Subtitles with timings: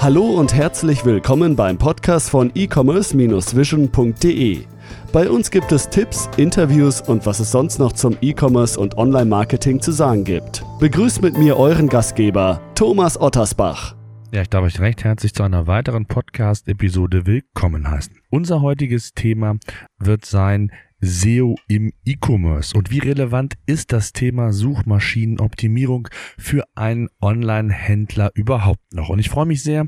[0.00, 4.64] Hallo und herzlich willkommen beim Podcast von e-commerce-vision.de.
[5.12, 9.80] Bei uns gibt es Tipps, Interviews und was es sonst noch zum E-Commerce und Online-Marketing
[9.80, 10.64] zu sagen gibt.
[10.78, 13.96] Begrüßt mit mir euren Gastgeber, Thomas Ottersbach.
[14.32, 18.20] Ja, ich darf euch recht herzlich zu einer weiteren Podcast-Episode willkommen heißen.
[18.30, 19.56] Unser heutiges Thema
[19.98, 20.70] wird sein
[21.00, 29.08] SEO im E-Commerce und wie relevant ist das Thema Suchmaschinenoptimierung für einen Online-Händler überhaupt noch?
[29.08, 29.86] Und ich freue mich sehr,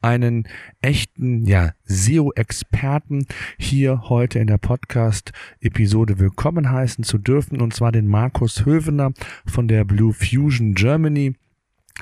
[0.00, 0.48] einen
[0.80, 3.26] echten ja, SEO-Experten
[3.58, 9.12] hier heute in der Podcast-Episode willkommen heißen zu dürfen und zwar den Markus Hövener
[9.46, 11.34] von der Blue Fusion Germany.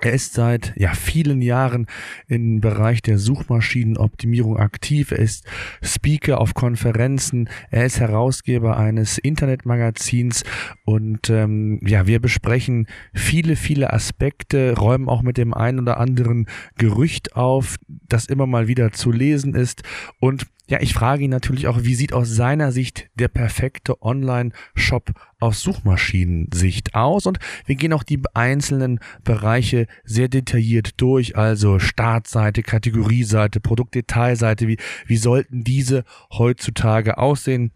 [0.00, 1.86] Er ist seit ja, vielen Jahren
[2.26, 5.12] im Bereich der Suchmaschinenoptimierung aktiv.
[5.12, 5.46] Er ist
[5.82, 7.48] Speaker auf Konferenzen.
[7.70, 10.44] Er ist Herausgeber eines Internetmagazins
[10.84, 16.48] und ähm, ja, wir besprechen viele, viele Aspekte, räumen auch mit dem einen oder anderen
[16.76, 19.82] Gerücht auf, das immer mal wieder zu lesen ist
[20.18, 25.12] und ja, ich frage ihn natürlich auch, wie sieht aus seiner Sicht der perfekte Online-Shop
[25.38, 27.26] aus Suchmaschinensicht aus?
[27.26, 34.78] Und wir gehen auch die einzelnen Bereiche sehr detailliert durch, also Startseite, Kategorieseite, Produktdetailseite, wie,
[35.06, 37.72] wie sollten diese heutzutage aussehen?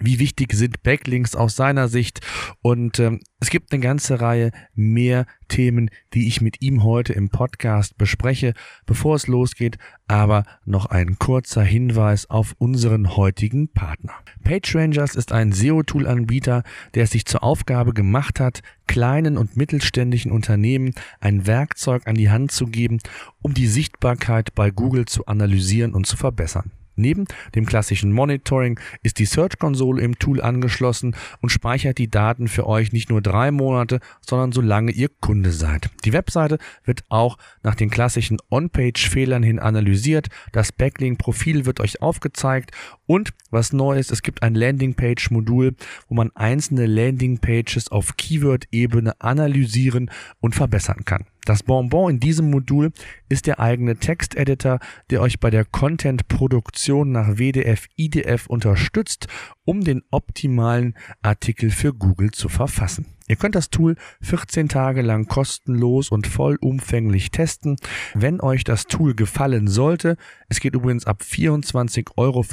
[0.00, 2.20] Wie wichtig sind Backlinks aus seiner Sicht?
[2.62, 7.28] Und ähm, es gibt eine ganze Reihe mehr Themen, die ich mit ihm heute im
[7.28, 8.54] Podcast bespreche.
[8.86, 9.78] Bevor es losgeht,
[10.08, 14.14] aber noch ein kurzer Hinweis auf unseren heutigen Partner.
[14.42, 20.92] PageRangers ist ein SEO-Tool-Anbieter, der es sich zur Aufgabe gemacht hat, kleinen und mittelständischen Unternehmen
[21.20, 22.98] ein Werkzeug an die Hand zu geben,
[23.42, 26.72] um die Sichtbarkeit bei Google zu analysieren und zu verbessern.
[26.96, 32.66] Neben dem klassischen Monitoring ist die Search-Konsole im Tool angeschlossen und speichert die Daten für
[32.66, 35.90] euch nicht nur drei Monate, sondern solange ihr Kunde seid.
[36.04, 42.70] Die Webseite wird auch nach den klassischen On-Page-Fehlern hin analysiert, das Backlink-Profil wird euch aufgezeigt
[43.06, 45.74] und was neu ist, es gibt ein Landing-Page-Modul,
[46.08, 50.10] wo man einzelne Landing-Pages auf Keyword-Ebene analysieren
[50.40, 51.26] und verbessern kann.
[51.44, 52.90] Das Bonbon in diesem Modul
[53.28, 54.78] ist der eigene Texteditor,
[55.10, 59.28] der euch bei der Content-Produktion nach WDF, IDF unterstützt,
[59.64, 63.06] um den optimalen Artikel für Google zu verfassen.
[63.26, 67.76] Ihr könnt das Tool 14 Tage lang kostenlos und vollumfänglich testen.
[68.12, 70.18] Wenn euch das Tool gefallen sollte,
[70.50, 72.44] es geht übrigens ab 24,95 Euro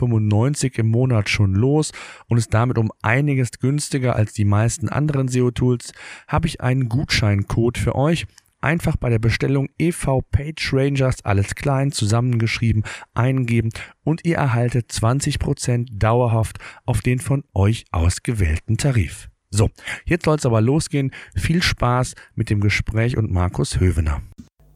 [0.77, 1.91] im Monat schon los
[2.27, 5.91] und ist damit um einiges günstiger als die meisten anderen SEO-Tools,
[6.27, 8.25] habe ich einen Gutscheincode für euch
[8.61, 12.83] einfach bei der Bestellung EV Page Rangers alles klein zusammengeschrieben
[13.13, 13.69] eingeben
[14.03, 19.29] und ihr erhaltet 20% dauerhaft auf den von euch ausgewählten Tarif.
[19.49, 19.69] So,
[20.05, 21.11] jetzt soll es aber losgehen.
[21.35, 24.21] Viel Spaß mit dem Gespräch und Markus Hövener.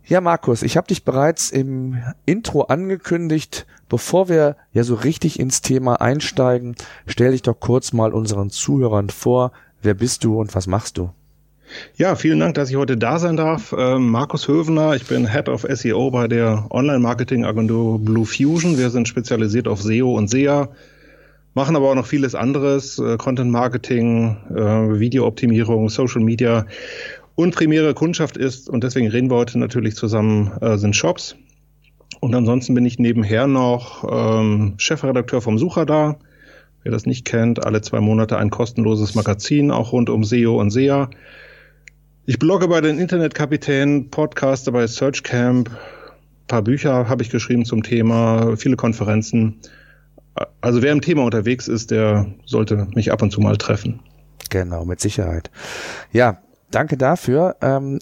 [0.07, 3.66] Ja, Markus, ich habe dich bereits im Intro angekündigt.
[3.90, 6.75] Bevor wir ja so richtig ins Thema einsteigen,
[7.07, 9.51] stell dich doch kurz mal unseren Zuhörern vor.
[9.81, 11.12] Wer bist du und was machst du?
[11.98, 13.74] Ja, vielen Dank, dass ich heute da sein darf.
[13.78, 18.78] Ähm, Markus Hövener, ich bin Head of SEO bei der Online-Marketing-Agentur Blue Fusion.
[18.78, 20.70] Wir sind spezialisiert auf SEO und SEA,
[21.54, 26.66] machen aber auch noch vieles anderes, äh, Content-Marketing, äh, Videooptimierung, Social Media
[27.36, 31.36] und primäre Kundschaft ist, und deswegen reden wir heute natürlich zusammen, äh, sind Shops.
[32.22, 36.18] Und ansonsten bin ich nebenher noch ähm, Chefredakteur vom Sucher da.
[36.84, 40.72] Wer das nicht kennt, alle zwei Monate ein kostenloses Magazin, auch rund um SEO und
[40.72, 41.09] SEA.
[42.28, 45.69] Ich blogge bei den Internetkapitänen, podcaste bei Searchcamp,
[46.47, 49.59] paar Bücher habe ich geschrieben zum Thema, viele Konferenzen.
[50.59, 54.00] Also wer im Thema unterwegs ist, der sollte mich ab und zu mal treffen.
[54.50, 55.52] Genau, mit Sicherheit.
[56.12, 56.40] Ja,
[56.72, 57.58] danke dafür.
[57.62, 58.00] Ähm,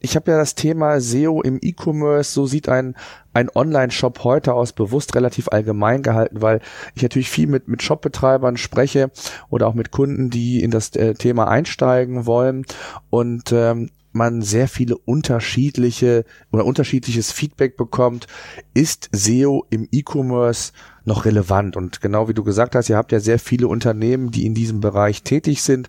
[0.00, 2.96] ich habe ja das Thema SEO im E-Commerce, so sieht ein,
[3.32, 6.60] ein Online-Shop heute aus, bewusst relativ allgemein gehalten, weil
[6.94, 9.10] ich natürlich viel mit, mit Shopbetreibern spreche
[9.50, 12.64] oder auch mit Kunden, die in das äh, Thema einsteigen wollen.
[13.10, 18.26] Und ähm, man sehr viele unterschiedliche oder unterschiedliches Feedback bekommt,
[18.74, 20.72] ist SEO im E-Commerce
[21.04, 21.76] noch relevant?
[21.76, 24.80] Und genau wie du gesagt hast, ihr habt ja sehr viele Unternehmen, die in diesem
[24.80, 25.88] Bereich tätig sind.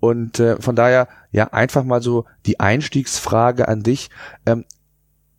[0.00, 4.10] Und äh, von daher ja einfach mal so die Einstiegsfrage an dich.
[4.46, 4.64] Ähm,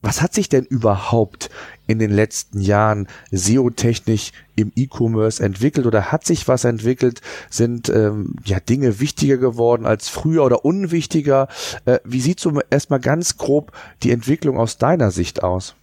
[0.01, 1.49] was hat sich denn überhaupt
[1.91, 7.21] in den letzten Jahren SEO-technisch im E-Commerce entwickelt oder hat sich was entwickelt?
[7.49, 11.47] Sind ähm, ja Dinge wichtiger geworden als früher oder unwichtiger?
[11.85, 13.71] Äh, wie sieht so erstmal ganz grob
[14.03, 15.75] die Entwicklung aus deiner Sicht aus?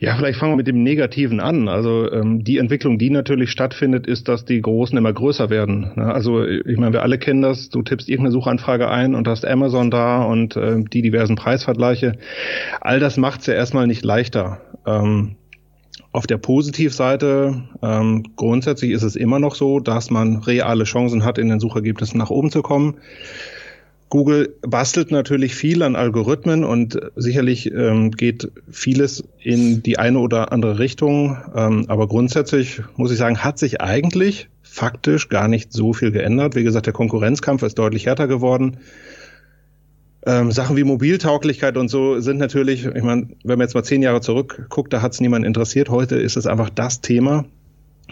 [0.00, 1.68] Ja, vielleicht fangen wir mit dem Negativen an.
[1.68, 5.92] Also ähm, die Entwicklung, die natürlich stattfindet, ist, dass die Großen immer größer werden.
[5.94, 6.06] Ne?
[6.06, 7.68] Also ich meine, wir alle kennen das.
[7.68, 12.14] Du tippst irgendeine Suchanfrage ein und hast Amazon da und äh, die diversen Preisvergleiche.
[12.80, 14.62] All das macht es ja erstmal nicht leichter.
[14.86, 15.36] Ähm,
[16.12, 21.36] auf der Positivseite ähm, grundsätzlich ist es immer noch so, dass man reale Chancen hat,
[21.36, 22.96] in den Suchergebnissen nach oben zu kommen.
[24.10, 30.52] Google bastelt natürlich viel an Algorithmen und sicherlich ähm, geht vieles in die eine oder
[30.52, 31.38] andere Richtung.
[31.54, 36.56] Ähm, aber grundsätzlich muss ich sagen, hat sich eigentlich faktisch gar nicht so viel geändert.
[36.56, 38.78] Wie gesagt, der Konkurrenzkampf ist deutlich härter geworden.
[40.26, 44.02] Ähm, Sachen wie Mobiltauglichkeit und so sind natürlich, ich meine, wenn man jetzt mal zehn
[44.02, 45.88] Jahre zurückguckt, da hat es niemand interessiert.
[45.88, 47.44] Heute ist es einfach das Thema.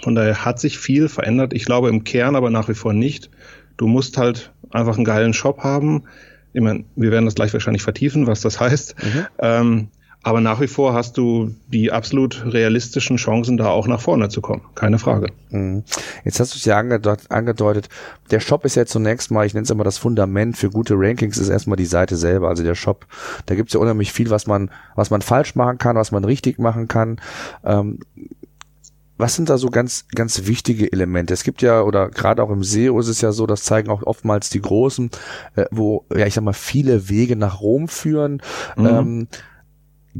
[0.03, 1.53] Von daher hat sich viel verändert.
[1.53, 3.31] Ich glaube im Kern aber nach wie vor nicht.
[3.77, 6.05] Du musst halt einfach einen geilen Shop haben.
[6.53, 8.95] Ich meine, wir werden das gleich wahrscheinlich vertiefen, was das heißt.
[9.03, 9.27] Mhm.
[9.39, 9.89] Ähm,
[10.23, 14.41] aber nach wie vor hast du die absolut realistischen Chancen, da auch nach vorne zu
[14.41, 14.63] kommen.
[14.75, 15.29] Keine Frage.
[15.51, 15.85] Mhm.
[16.25, 17.89] Jetzt hast du es ja angedeutet.
[18.31, 21.39] Der Shop ist ja zunächst mal, ich nenne es immer das Fundament für gute Rankings,
[21.39, 22.49] ist erstmal die Seite selber.
[22.49, 23.07] Also der Shop,
[23.47, 26.25] da gibt es ja unheimlich viel, was man, was man falsch machen kann, was man
[26.25, 27.21] richtig machen kann.
[27.65, 28.01] Ähm,
[29.19, 31.35] was sind da so ganz, ganz wichtige Elemente?
[31.35, 34.03] Es gibt ja, oder gerade auch im SEO ist es ja so, das zeigen auch
[34.05, 35.11] oftmals die Großen,
[35.57, 38.41] äh, wo, ja, ich sag mal, viele Wege nach Rom führen.
[38.77, 38.87] Mhm.
[38.87, 39.29] Ähm,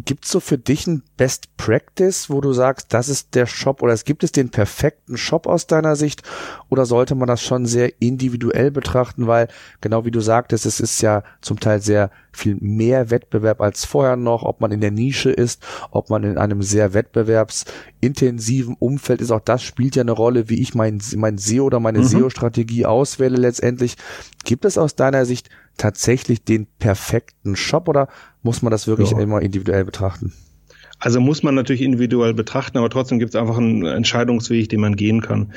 [0.05, 3.93] Gibt's so für dich ein Best Practice, wo du sagst, das ist der Shop oder
[3.93, 6.23] es gibt es den perfekten Shop aus deiner Sicht
[6.69, 9.49] oder sollte man das schon sehr individuell betrachten, weil
[9.81, 14.17] genau wie du sagtest, es ist ja zum Teil sehr viel mehr Wettbewerb als vorher
[14.17, 19.31] noch, ob man in der Nische ist, ob man in einem sehr wettbewerbsintensiven Umfeld ist,
[19.31, 22.05] auch das spielt ja eine Rolle, wie ich mein, mein SEO oder meine mhm.
[22.05, 23.97] SEO-Strategie auswähle letztendlich.
[24.45, 28.09] Gibt es aus deiner Sicht tatsächlich den perfekten Shop oder
[28.43, 29.19] muss man das wirklich ja.
[29.19, 30.33] immer individuell betrachten?
[31.01, 34.97] Also muss man natürlich individuell betrachten, aber trotzdem gibt es einfach einen Entscheidungsweg, den man
[34.97, 35.53] gehen kann.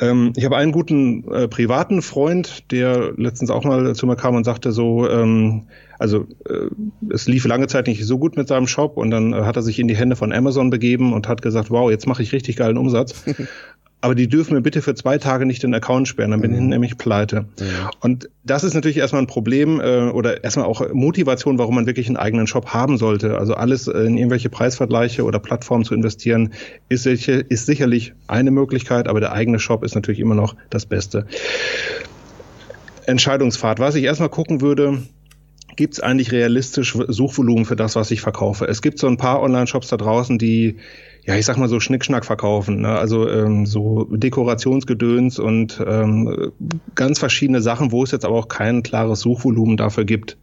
[0.00, 4.34] Ähm, ich habe einen guten äh, privaten Freund, der letztens auch mal zu mir kam
[4.34, 5.62] und sagte so, ähm,
[5.98, 6.66] also äh,
[7.10, 9.62] es lief lange Zeit nicht so gut mit seinem Shop und dann äh, hat er
[9.62, 12.56] sich in die Hände von Amazon begeben und hat gesagt, wow, jetzt mache ich richtig
[12.56, 13.24] geilen Umsatz.
[14.02, 16.56] aber die dürfen mir bitte für zwei Tage nicht den Account sperren, dann bin mhm.
[16.56, 17.42] ich nämlich pleite.
[17.42, 17.66] Mhm.
[18.00, 22.08] Und das ist natürlich erstmal ein Problem äh, oder erstmal auch Motivation, warum man wirklich
[22.08, 23.38] einen eigenen Shop haben sollte.
[23.38, 26.52] Also alles in irgendwelche Preisvergleiche oder Plattformen zu investieren,
[26.88, 30.84] ist, sicher, ist sicherlich eine Möglichkeit, aber der eigene Shop ist natürlich immer noch das
[30.84, 31.26] Beste.
[33.06, 33.78] Entscheidungsfahrt.
[33.78, 35.02] Was ich erstmal gucken würde,
[35.76, 38.66] gibt es eigentlich realistisch Suchvolumen für das, was ich verkaufe?
[38.66, 40.76] Es gibt so ein paar Online-Shops da draußen, die
[41.24, 42.80] ja, ich sag mal so Schnickschnack verkaufen.
[42.80, 42.88] Ne?
[42.88, 46.52] Also ähm, so Dekorationsgedöns und ähm,
[46.94, 50.36] ganz verschiedene Sachen, wo es jetzt aber auch kein klares Suchvolumen dafür gibt.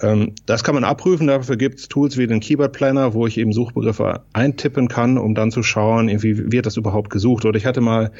[0.00, 1.26] Ähm, das kann man abprüfen.
[1.26, 5.34] Dafür gibt es Tools wie den Keyword Planner, wo ich eben Suchbegriffe eintippen kann, um
[5.34, 7.44] dann zu schauen, wie wird das überhaupt gesucht.
[7.44, 8.12] Oder ich hatte mal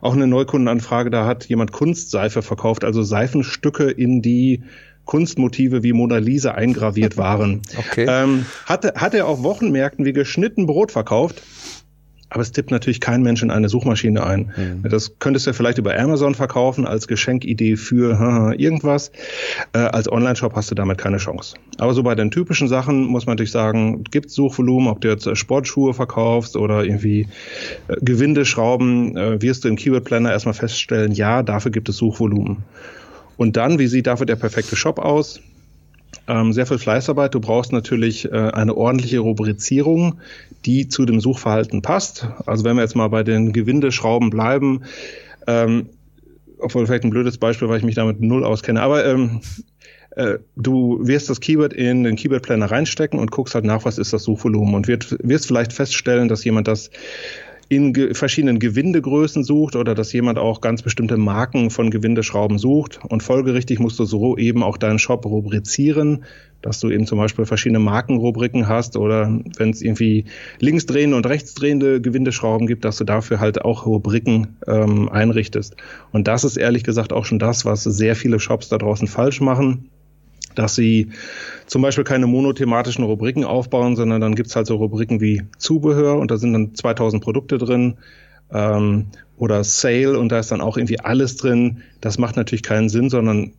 [0.00, 4.62] auch eine Neukundenanfrage, da hat jemand Kunstseife verkauft, also Seifenstücke, in die
[5.08, 7.62] Kunstmotive wie Mona Lisa eingraviert waren.
[7.76, 8.06] Okay.
[8.08, 11.42] Ähm, hatte, hat er auf Wochenmärkten wie geschnitten Brot verkauft.
[12.30, 14.52] Aber es tippt natürlich kein Mensch in eine Suchmaschine ein.
[14.54, 14.90] Mhm.
[14.90, 19.10] Das könntest du vielleicht über Amazon verkaufen als Geschenkidee für haha, irgendwas.
[19.72, 21.56] Äh, als Online-Shop hast du damit keine Chance.
[21.78, 25.26] Aber so bei den typischen Sachen muss man natürlich sagen, gibt Suchvolumen, ob du jetzt
[25.38, 27.28] Sportschuhe verkaufst oder irgendwie
[27.88, 32.58] äh, Gewindeschrauben, äh, wirst du im Keyword Planner erstmal feststellen, ja, dafür gibt es Suchvolumen.
[33.38, 35.40] Und dann, wie sieht dafür der perfekte Shop aus?
[36.26, 37.34] Ähm, sehr viel Fleißarbeit.
[37.34, 40.20] Du brauchst natürlich äh, eine ordentliche Rubrizierung,
[40.66, 42.28] die zu dem Suchverhalten passt.
[42.44, 44.82] Also wenn wir jetzt mal bei den Gewindeschrauben bleiben,
[45.46, 45.88] ähm,
[46.58, 49.40] obwohl vielleicht ein blödes Beispiel, weil ich mich damit null auskenne, aber ähm,
[50.16, 53.98] äh, du wirst das Keyword in den Keyword Planner reinstecken und guckst halt nach, was
[53.98, 56.90] ist das Suchvolumen und wirst vielleicht feststellen, dass jemand das
[57.68, 63.00] in ge verschiedenen Gewindegrößen sucht oder dass jemand auch ganz bestimmte Marken von Gewindeschrauben sucht.
[63.06, 66.24] Und folgerichtig musst du so eben auch deinen Shop rubrizieren,
[66.62, 70.24] dass du eben zum Beispiel verschiedene Markenrubriken hast oder wenn es irgendwie
[70.60, 75.76] linksdrehende und rechtsdrehende Gewindeschrauben gibt, dass du dafür halt auch Rubriken ähm, einrichtest.
[76.10, 79.40] Und das ist ehrlich gesagt auch schon das, was sehr viele Shops da draußen falsch
[79.40, 79.90] machen
[80.54, 81.10] dass sie
[81.66, 86.30] zum Beispiel keine monothematischen Rubriken aufbauen, sondern dann gibt's halt so Rubriken wie Zubehör und
[86.30, 87.98] da sind dann 2000 Produkte drin
[88.52, 91.82] ähm, oder Sale und da ist dann auch irgendwie alles drin.
[92.00, 93.52] Das macht natürlich keinen Sinn, sondern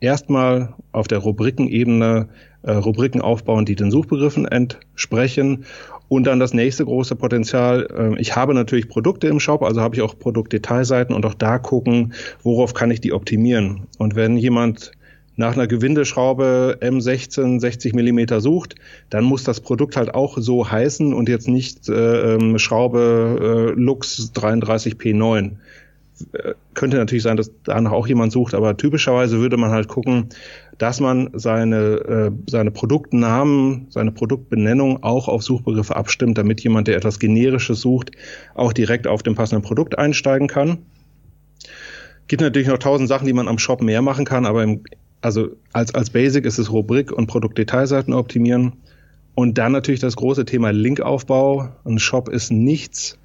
[0.00, 2.28] erstmal auf der Rubrikenebene
[2.62, 5.64] äh, Rubriken aufbauen, die den Suchbegriffen entsprechen.
[6.08, 7.88] Und dann das nächste große Potenzial.
[8.16, 11.58] Äh, ich habe natürlich Produkte im Shop, also habe ich auch Produktdetailseiten und auch da
[11.58, 13.86] gucken, worauf kann ich die optimieren.
[13.98, 14.92] Und wenn jemand
[15.36, 18.74] nach einer Gewindeschraube M16 60 Millimeter sucht,
[19.10, 23.80] dann muss das Produkt halt auch so heißen und jetzt nicht äh, ähm, Schraube äh,
[23.80, 25.52] Lux 33P9.
[26.32, 30.30] Äh, könnte natürlich sein, dass danach auch jemand sucht, aber typischerweise würde man halt gucken,
[30.78, 36.96] dass man seine, äh, seine Produktnamen, seine Produktbenennung auch auf Suchbegriffe abstimmt, damit jemand, der
[36.96, 38.12] etwas Generisches sucht,
[38.54, 40.78] auch direkt auf dem passenden Produkt einsteigen kann.
[42.28, 44.82] Gibt natürlich noch tausend Sachen, die man am Shop mehr machen kann, aber im,
[45.20, 48.74] also als, als Basic ist es Rubrik und Produktdetailseiten optimieren.
[49.34, 51.68] Und dann natürlich das große Thema Linkaufbau.
[51.84, 53.18] Ein Shop ist nichts,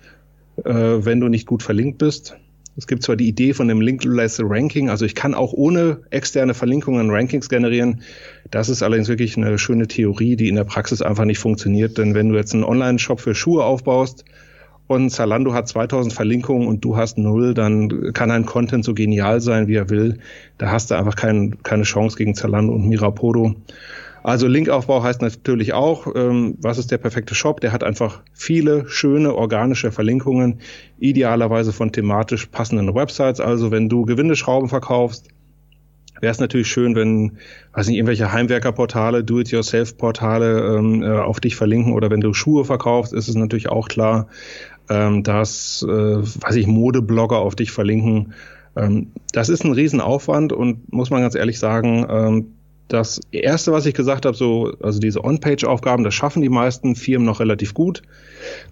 [0.63, 2.35] äh, wenn du nicht gut verlinkt bist.
[2.77, 6.53] Es gibt zwar die Idee von dem Linkless Ranking, also ich kann auch ohne externe
[6.53, 8.01] Verlinkungen Rankings generieren.
[8.49, 11.97] Das ist allerdings wirklich eine schöne Theorie, die in der Praxis einfach nicht funktioniert.
[11.97, 14.23] Denn wenn du jetzt einen Online-Shop für Schuhe aufbaust
[14.91, 19.41] und Zalando hat 2000 Verlinkungen und du hast null, dann kann dein Content so genial
[19.41, 20.19] sein, wie er will.
[20.57, 23.55] Da hast du einfach kein, keine Chance gegen Zalando und Mirapodo.
[24.23, 27.59] Also Linkaufbau heißt natürlich auch, ähm, was ist der perfekte Shop?
[27.59, 30.59] Der hat einfach viele schöne organische Verlinkungen,
[30.99, 33.39] idealerweise von thematisch passenden Websites.
[33.39, 35.29] Also wenn du Gewindeschrauben verkaufst,
[36.21, 37.37] wäre es natürlich schön, wenn,
[37.73, 43.11] weiß nicht, irgendwelche Heimwerkerportale, Do-it-yourself-Portale ähm, äh, auf dich verlinken oder wenn du Schuhe verkaufst,
[43.11, 44.27] ist es natürlich auch klar,
[44.89, 48.33] ähm, dass, äh, weiß ich, Modeblogger auf dich verlinken.
[48.75, 52.47] Ähm, das ist ein Riesenaufwand und muss man ganz ehrlich sagen, ähm,
[52.91, 57.25] das erste, was ich gesagt habe, so, also diese On-Page-Aufgaben, das schaffen die meisten Firmen
[57.25, 58.01] noch relativ gut.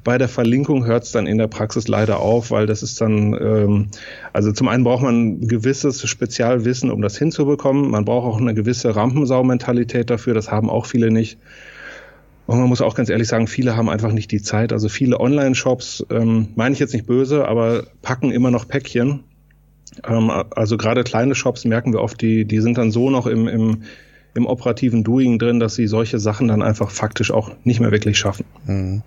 [0.03, 3.33] Bei der Verlinkung hört es dann in der Praxis leider auf, weil das ist dann,
[3.33, 3.87] ähm,
[4.33, 7.89] also zum einen braucht man ein gewisses Spezialwissen, um das hinzubekommen.
[7.89, 11.37] Man braucht auch eine gewisse Rampensau-Mentalität dafür, das haben auch viele nicht.
[12.49, 14.73] Und man muss auch ganz ehrlich sagen, viele haben einfach nicht die Zeit.
[14.73, 19.19] Also viele Online-Shops, ähm, meine ich jetzt nicht böse, aber packen immer noch Päckchen.
[20.03, 23.47] Ähm, also gerade kleine Shops merken wir oft, die, die sind dann so noch im,
[23.47, 23.83] im
[24.33, 28.17] im operativen Doing drin, dass sie solche Sachen dann einfach faktisch auch nicht mehr wirklich
[28.17, 28.45] schaffen.
[28.65, 29.01] Mhm.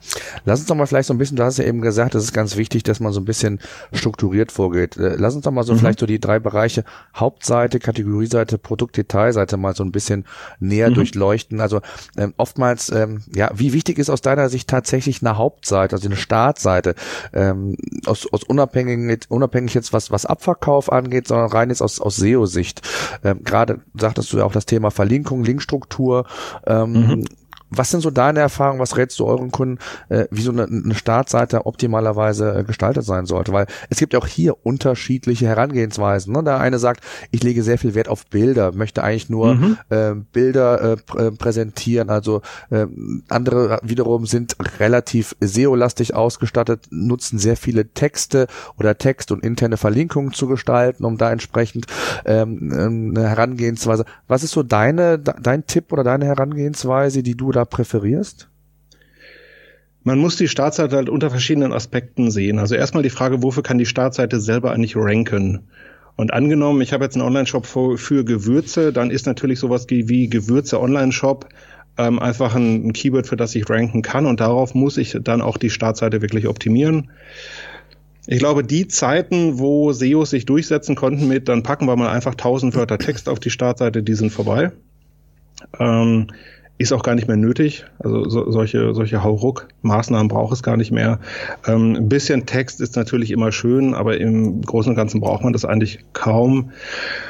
[0.45, 2.33] Lass uns doch mal vielleicht so ein bisschen, du hast ja eben gesagt, es ist
[2.33, 3.61] ganz wichtig, dass man so ein bisschen
[3.93, 4.97] strukturiert vorgeht.
[4.97, 5.79] Äh, lass uns doch mal so mhm.
[5.79, 10.25] vielleicht so die drei Bereiche Hauptseite, Kategorieseite, Produktdetailseite mal so ein bisschen
[10.61, 10.95] näher mhm.
[10.95, 11.61] durchleuchten.
[11.61, 11.81] Also
[12.17, 16.17] ähm, oftmals, ähm, ja, wie wichtig ist aus deiner Sicht tatsächlich eine Hauptseite, also eine
[16.17, 16.95] Startseite,
[17.33, 17.76] ähm,
[18.07, 22.83] aus, aus unabhängig, unabhängig jetzt was, was Abverkauf angeht, sondern rein jetzt aus, aus SEO-Sicht.
[23.25, 26.26] Ähm, Gerade sagtest du ja auch das Thema Verlinkung Verlinkung, Linkstruktur.
[26.67, 27.25] Ähm, mhm.
[27.75, 28.81] Was sind so deine Erfahrungen?
[28.81, 33.26] Was rätst du euren Kunden, äh, wie so eine, eine Startseite optimalerweise äh, gestaltet sein
[33.26, 33.52] sollte?
[33.52, 36.33] Weil es gibt ja auch hier unterschiedliche Herangehensweisen.
[36.33, 36.45] Ne?
[36.45, 39.79] Der eine sagt, ich lege sehr viel Wert auf Bilder, möchte eigentlich nur mhm.
[39.91, 42.11] äh, Bilder äh, äh, präsentieren.
[42.11, 42.87] Also äh,
[43.29, 48.47] andere wiederum sind relativ SEO-lastig ausgestattet, nutzen sehr viele Texte
[48.79, 51.87] oder Text und interne Verlinkungen zu gestalten, um da entsprechend
[52.25, 54.05] ähm, ähm eine Herangehensweise.
[54.29, 58.49] Was ist so deine, dein Tipp oder deine Herangehensweise, die du da präferierst?
[60.04, 62.59] Man muss die Startseite halt unter verschiedenen Aspekten sehen.
[62.59, 65.69] Also erstmal die Frage, wofür kann die Startseite selber eigentlich ranken?
[66.16, 70.28] Und angenommen, ich habe jetzt einen Online-Shop für, für, Gewürze, dann ist natürlich sowas wie
[70.28, 71.49] Gewürze Online-Shop
[71.99, 74.26] ähm, einfach ein, ein, Keyword, für das ich ranken kann.
[74.26, 77.11] Und darauf muss ich dann auch die Startseite wirklich optimieren.
[78.26, 82.33] Ich glaube, die Zeiten, wo SEOs sich durchsetzen konnten mit, dann packen wir mal einfach
[82.33, 84.73] 1000 Wörter Text auf die Startseite, die sind vorbei.
[85.78, 86.28] Ähm,
[86.79, 87.85] ist auch gar nicht mehr nötig.
[87.99, 91.21] Also so, solche, solche Hauruck-Maßnahmen braucht es gar nicht mehr.
[91.67, 95.52] Ähm, ein bisschen Text ist natürlich immer schön, aber im Großen und Ganzen braucht man
[95.52, 96.73] das eigentlich kaum.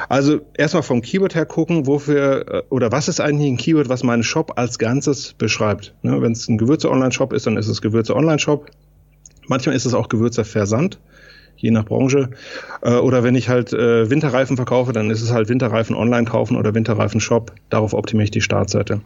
[0.09, 4.03] Also erstmal vom Keyword her gucken, wofür äh, oder was ist eigentlich ein Keyword, was
[4.03, 5.95] meinen Shop als Ganzes beschreibt.
[6.03, 8.71] Ne, Wenn es ein Gewürze-Online-Shop ist, dann ist es Gewürze-Online-Shop.
[9.49, 10.99] Manchmal ist es auch Gewürze-Versand
[11.63, 12.31] je nach Branche.
[12.83, 16.57] Äh, oder wenn ich halt äh, Winterreifen verkaufe, dann ist es halt Winterreifen online kaufen
[16.57, 17.53] oder Winterreifen Shop.
[17.71, 19.01] Darauf optimiere ich die Startseite.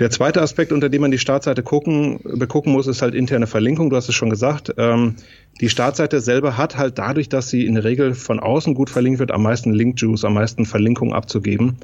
[0.00, 3.90] Der zweite Aspekt, unter dem man die Startseite gucken, begucken muss, ist halt interne Verlinkung.
[3.90, 4.74] Du hast es schon gesagt.
[4.76, 5.14] Ähm,
[5.60, 9.20] die Startseite selber hat halt dadurch, dass sie in der Regel von außen gut verlinkt
[9.20, 11.76] wird, am meisten Link-Juice, am meisten Verlinkung abzugeben.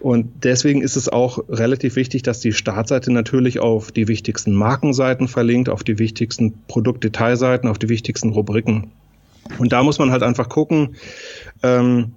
[0.00, 5.26] Und deswegen ist es auch relativ wichtig, dass die Startseite natürlich auf die wichtigsten Markenseiten
[5.26, 8.92] verlinkt, auf die wichtigsten Produktdetailseiten, auf die wichtigsten Rubriken.
[9.58, 10.96] Und da muss man halt einfach gucken,
[11.62, 12.12] ähm,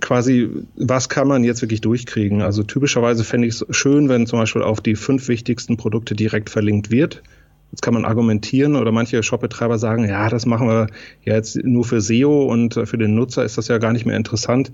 [0.00, 2.42] quasi, was kann man jetzt wirklich durchkriegen?
[2.42, 6.50] Also typischerweise fände ich es schön, wenn zum Beispiel auf die fünf wichtigsten Produkte direkt
[6.50, 7.22] verlinkt wird.
[7.70, 10.88] Jetzt kann man argumentieren oder manche Shopbetreiber sagen, ja, das machen wir
[11.24, 14.16] ja jetzt nur für SEO und für den Nutzer ist das ja gar nicht mehr
[14.16, 14.72] interessant.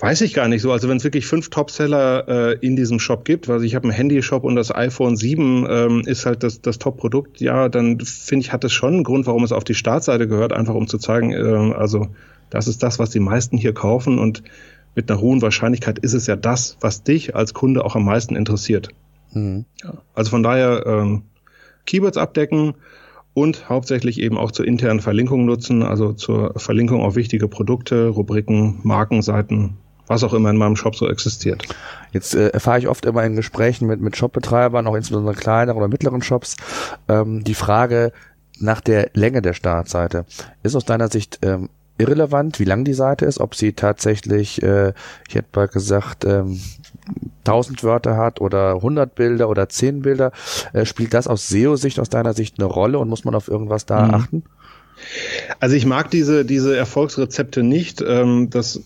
[0.00, 0.70] Weiß ich gar nicht so.
[0.70, 3.92] Also wenn es wirklich fünf Topseller äh, in diesem Shop gibt, also ich habe einen
[3.92, 8.52] Handyshop und das iPhone 7 ähm, ist halt das, das Top-Produkt, ja, dann finde ich,
[8.52, 11.32] hat es schon einen Grund, warum es auf die Startseite gehört, einfach um zu zeigen,
[11.32, 12.08] äh, also
[12.50, 14.42] das ist das, was die meisten hier kaufen und
[14.94, 18.36] mit einer hohen Wahrscheinlichkeit ist es ja das, was dich als Kunde auch am meisten
[18.36, 18.90] interessiert.
[19.32, 19.64] Mhm.
[20.14, 21.22] Also von daher ähm,
[21.86, 22.74] Keywords abdecken
[23.34, 28.80] und hauptsächlich eben auch zur internen Verlinkung nutzen, also zur Verlinkung auf wichtige Produkte, Rubriken,
[28.82, 29.76] Markenseiten,
[30.08, 31.64] was auch immer in meinem Shop so existiert.
[32.12, 35.88] Jetzt äh, erfahre ich oft immer in Gesprächen mit, mit Shopbetreibern, auch insbesondere kleineren oder
[35.88, 36.56] mittleren Shops,
[37.08, 38.12] ähm, die Frage
[38.58, 40.24] nach der Länge der Startseite.
[40.62, 44.92] Ist aus deiner Sicht ähm, irrelevant, wie lang die Seite ist, ob sie tatsächlich, äh,
[45.28, 46.60] ich hätte mal gesagt, ähm,
[47.40, 50.32] 1000 Wörter hat oder 100 Bilder oder 10 Bilder.
[50.72, 53.86] Äh, spielt das aus SEO-Sicht, aus deiner Sicht eine Rolle und muss man auf irgendwas
[53.86, 54.14] da mhm.
[54.14, 54.42] achten?
[55.60, 58.02] Also ich mag diese, diese Erfolgsrezepte nicht.
[58.06, 58.82] Ähm, das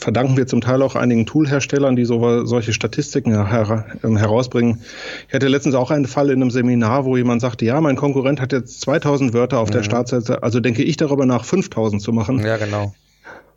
[0.00, 4.80] verdanken wir zum Teil auch einigen Toolherstellern, die so, solche Statistiken her, ähm, herausbringen.
[5.28, 8.40] Ich hatte letztens auch einen Fall in einem Seminar, wo jemand sagte, ja, mein Konkurrent
[8.40, 9.72] hat jetzt 2000 Wörter auf mhm.
[9.72, 12.38] der Startseite, also denke ich darüber nach, 5000 zu machen.
[12.44, 12.94] Ja, genau.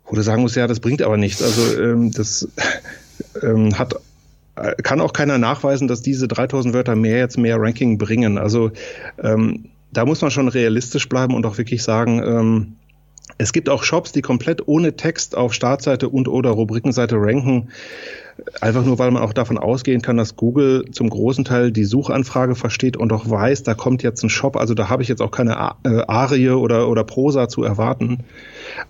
[0.04, 1.42] Wo du sagen musst, ja, das bringt aber nichts.
[1.42, 2.48] Also ähm, das
[3.42, 3.94] ähm, hat
[4.56, 8.38] äh, kann auch keiner nachweisen, dass diese 3000 Wörter mehr jetzt mehr Ranking bringen.
[8.38, 8.70] Also
[9.22, 12.76] ähm, da muss man schon realistisch bleiben und auch wirklich sagen, ähm,
[13.36, 17.68] es gibt auch Shops, die komplett ohne Text auf Startseite und oder Rubrikenseite ranken.
[18.60, 22.54] Einfach nur, weil man auch davon ausgehen kann, dass Google zum großen Teil die Suchanfrage
[22.54, 24.56] versteht und auch weiß, da kommt jetzt ein Shop.
[24.56, 28.20] Also da habe ich jetzt auch keine äh, Arie oder, oder Prosa zu erwarten.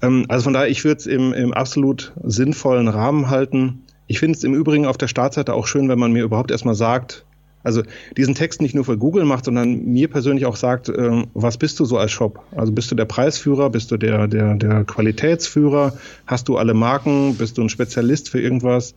[0.03, 3.85] Ähm, also von daher, ich würde es im, im absolut sinnvollen Rahmen halten.
[4.07, 6.75] Ich finde es im Übrigen auf der Startseite auch schön, wenn man mir überhaupt erstmal
[6.75, 7.25] sagt,
[7.63, 7.83] also
[8.17, 11.81] diesen Text nicht nur für Google macht, sondern mir persönlich auch sagt, äh, was bist
[11.81, 12.41] du so als Shop?
[12.55, 17.35] Also bist du der Preisführer, bist du der, der, der Qualitätsführer, hast du alle Marken,
[17.37, 18.95] bist du ein Spezialist für irgendwas?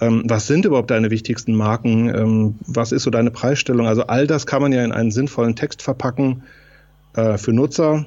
[0.00, 2.08] Ähm, was sind überhaupt deine wichtigsten Marken?
[2.08, 3.86] Ähm, was ist so deine Preisstellung?
[3.86, 6.42] Also all das kann man ja in einen sinnvollen Text verpacken
[7.14, 8.06] äh, für Nutzer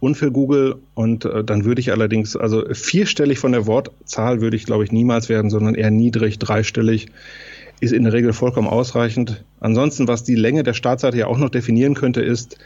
[0.00, 0.76] und für Google.
[0.94, 4.90] Und äh, dann würde ich allerdings, also vierstellig von der Wortzahl würde ich, glaube ich,
[4.90, 7.08] niemals werden, sondern eher niedrig, dreistellig
[7.80, 9.44] ist in der Regel vollkommen ausreichend.
[9.60, 12.58] Ansonsten, was die Länge der Startseite ja auch noch definieren könnte, ist,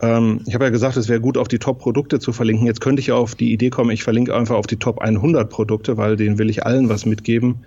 [0.00, 2.66] ähm, ich habe ja gesagt, es wäre gut, auf die Top-Produkte zu verlinken.
[2.66, 5.96] Jetzt könnte ich auf die Idee kommen, ich verlinke einfach auf die Top 100 Produkte,
[5.96, 7.64] weil denen will ich allen was mitgeben.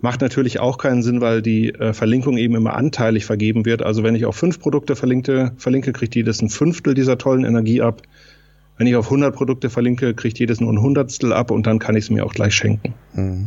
[0.00, 3.82] Macht natürlich auch keinen Sinn, weil die äh, Verlinkung eben immer anteilig vergeben wird.
[3.82, 7.80] Also wenn ich auf fünf Produkte verlinke, verlinke kriegt jedes ein Fünftel dieser tollen Energie
[7.80, 8.02] ab.
[8.76, 11.96] Wenn ich auf 100 Produkte verlinke, kriegt jedes nur ein Hundertstel ab und dann kann
[11.96, 12.94] ich es mir auch gleich schenken.
[13.14, 13.46] Mhm.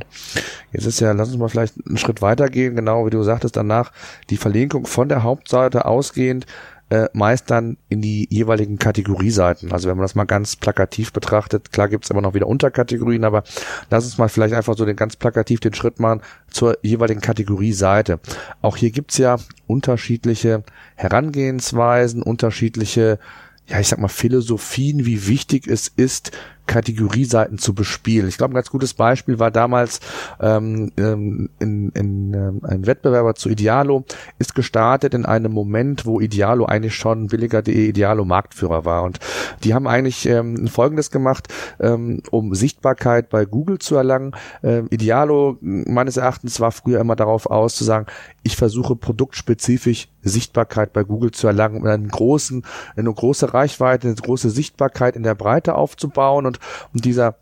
[0.72, 3.92] Jetzt ist ja, lass uns mal vielleicht einen Schritt weitergehen, genau wie du sagtest, danach
[4.30, 6.46] die Verlinkung von der Hauptseite ausgehend
[6.90, 9.72] äh, meist dann in die jeweiligen Kategorieseiten.
[9.74, 13.44] Also wenn man das mal ganz plakativ betrachtet, klar gibt's immer noch wieder Unterkategorien, aber
[13.90, 18.20] lass uns mal vielleicht einfach so den ganz plakativ den Schritt machen zur jeweiligen Kategorieseite.
[18.62, 19.38] Auch hier gibt's ja
[19.68, 20.64] unterschiedliche
[20.96, 23.20] Herangehensweisen, unterschiedliche
[23.68, 26.32] ja, ich sag mal, Philosophien, wie wichtig es ist,
[26.68, 28.28] Kategorieseiten zu bespielen.
[28.28, 30.00] Ich glaube, ein ganz gutes Beispiel war damals
[30.40, 34.06] ähm, ähm, in, in, ähm, ein Wettbewerber zu Idealo
[34.38, 39.04] ist gestartet in einem Moment, wo Idealo eigentlich schon billiger.de Idealo Marktführer war.
[39.04, 39.20] Und
[39.64, 41.48] die haben eigentlich ähm, Folgendes gemacht,
[41.80, 44.36] ähm, um Sichtbarkeit bei Google zu erlangen.
[44.64, 48.06] Ähm, Idealo meines Erachtens war früher immer darauf aus zu sagen,
[48.44, 52.64] ich versuche produktspezifisch Sichtbarkeit bei Google zu erlangen, um einen großen,
[52.96, 56.57] eine große Reichweite, eine große Sichtbarkeit in der Breite aufzubauen und
[56.94, 57.38] und dieser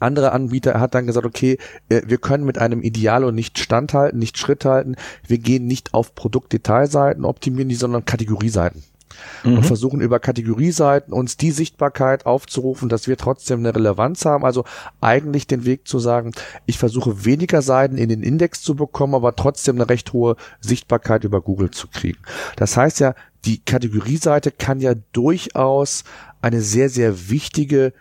[0.00, 4.38] andere Anbieter hat dann gesagt, okay, äh, wir können mit einem Idealo nicht standhalten, nicht
[4.38, 4.96] Schritt halten.
[5.26, 8.82] Wir gehen nicht auf Produktdetailseiten, optimieren die, sondern Kategorieseiten.
[9.44, 9.58] Mhm.
[9.58, 14.44] Und versuchen über Kategorieseiten uns die Sichtbarkeit aufzurufen, dass wir trotzdem eine Relevanz haben.
[14.44, 14.64] Also
[15.00, 16.32] eigentlich den Weg zu sagen,
[16.66, 21.22] ich versuche weniger Seiten in den Index zu bekommen, aber trotzdem eine recht hohe Sichtbarkeit
[21.22, 22.18] über Google zu kriegen.
[22.56, 23.14] Das heißt ja,
[23.44, 26.04] die Kategorieseite kann ja durchaus
[26.42, 27.92] eine sehr, sehr wichtige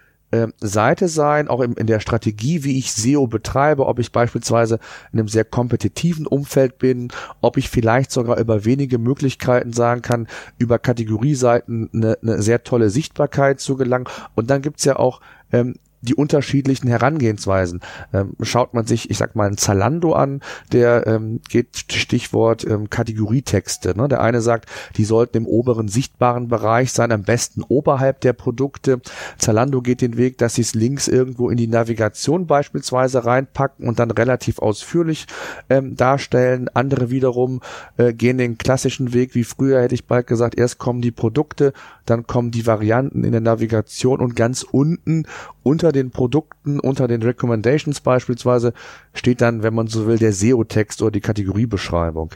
[0.60, 4.80] Seite sein, auch in, in der Strategie, wie ich SEO betreibe, ob ich beispielsweise
[5.12, 7.10] in einem sehr kompetitiven Umfeld bin,
[7.42, 12.90] ob ich vielleicht sogar über wenige Möglichkeiten sagen kann, über Kategorieseiten eine, eine sehr tolle
[12.90, 14.06] Sichtbarkeit zu gelangen.
[14.36, 17.82] Und dann gibt's ja auch ähm, die unterschiedlichen Herangehensweisen.
[18.14, 22.90] Ähm, schaut man sich, ich sag mal, ein Zalando an, der ähm, geht Stichwort ähm,
[22.90, 23.98] Kategorietexte.
[23.98, 24.08] Ne?
[24.10, 29.00] Der eine sagt, die sollten im oberen sichtbaren Bereich sein, am besten oberhalb der Produkte.
[29.38, 34.00] Zalando geht den Weg, dass sie es links irgendwo in die Navigation beispielsweise reinpacken und
[34.00, 35.26] dann relativ ausführlich
[35.70, 36.70] ähm, darstellen.
[36.74, 37.62] Andere wiederum
[37.98, 41.72] äh, gehen den klassischen Weg, wie früher hätte ich bald gesagt, erst kommen die Produkte,
[42.06, 45.26] dann kommen die Varianten in der Navigation und ganz unten
[45.64, 48.74] unter den Produkten, unter den Recommendations beispielsweise,
[49.14, 52.32] steht dann, wenn man so will, der SEO-Text oder die Kategoriebeschreibung.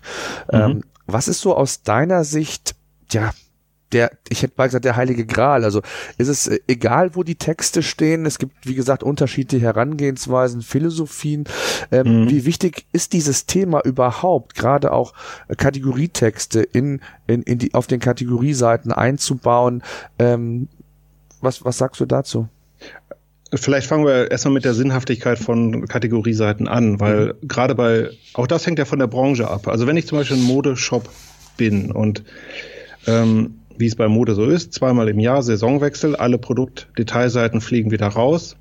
[0.52, 0.60] Mhm.
[0.60, 2.76] Ähm, was ist so aus deiner Sicht,
[3.12, 3.32] ja,
[3.92, 5.64] der, ich hätte mal gesagt, der heilige Gral.
[5.64, 5.82] Also
[6.18, 8.26] ist es äh, egal, wo die Texte stehen.
[8.26, 11.46] Es gibt, wie gesagt, unterschiedliche Herangehensweisen, Philosophien.
[11.92, 12.30] Ähm, mhm.
[12.30, 15.14] Wie wichtig ist dieses Thema überhaupt, gerade auch
[15.48, 19.84] äh, Kategorietexte in, in, in die, auf den Kategorieseiten einzubauen?
[20.20, 20.68] Ähm,
[21.42, 22.48] was, was sagst du dazu?
[23.54, 27.48] Vielleicht fangen wir erstmal mit der Sinnhaftigkeit von Kategorieseiten an, weil mhm.
[27.48, 29.70] gerade bei, auch das hängt ja von der Branche ab.
[29.70, 31.10] Also wenn ich zum Beispiel ein Modeshop
[31.56, 32.24] bin und
[33.08, 38.08] ähm, wie es bei Mode so ist, zweimal im Jahr Saisonwechsel, alle Produktdetailseiten fliegen wieder
[38.08, 38.58] raus.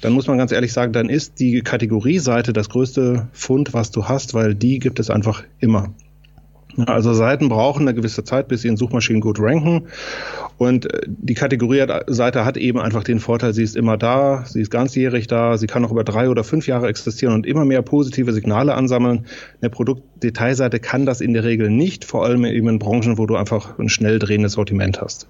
[0.00, 4.06] Dann muss man ganz ehrlich sagen, dann ist die Kategorieseite das größte Fund, was du
[4.06, 5.92] hast, weil die gibt es einfach immer.
[6.86, 9.86] Also Seiten brauchen eine gewisse Zeit, bis sie in Suchmaschinen gut ranken.
[10.58, 14.70] Und äh, die Kategorie-Seite hat eben einfach den Vorteil, sie ist immer da, sie ist
[14.70, 18.32] ganzjährig da, sie kann auch über drei oder fünf Jahre existieren und immer mehr positive
[18.32, 19.26] Signale ansammeln.
[19.60, 23.36] Eine Produktdetailseite kann das in der Regel nicht, vor allem eben in Branchen, wo du
[23.36, 25.28] einfach ein schnell drehendes Sortiment hast.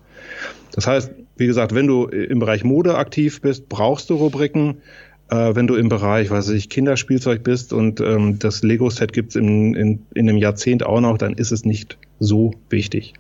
[0.73, 4.83] Das heißt, wie gesagt, wenn du im Bereich Mode aktiv bist, brauchst du Rubriken.
[5.31, 9.37] Äh, wenn du im Bereich, weiß ich, Kinderspielzeug bist und ähm, das Lego-Set gibt es
[9.37, 13.15] in, in, in einem Jahrzehnt auch noch, dann ist es nicht so wichtig.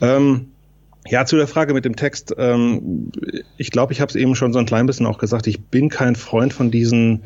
[0.00, 0.48] Ähm,
[1.08, 2.34] ja, zu der Frage mit dem Text.
[2.36, 3.10] Ähm,
[3.56, 5.46] ich glaube, ich habe es eben schon so ein klein bisschen auch gesagt.
[5.46, 7.22] Ich bin kein Freund von diesen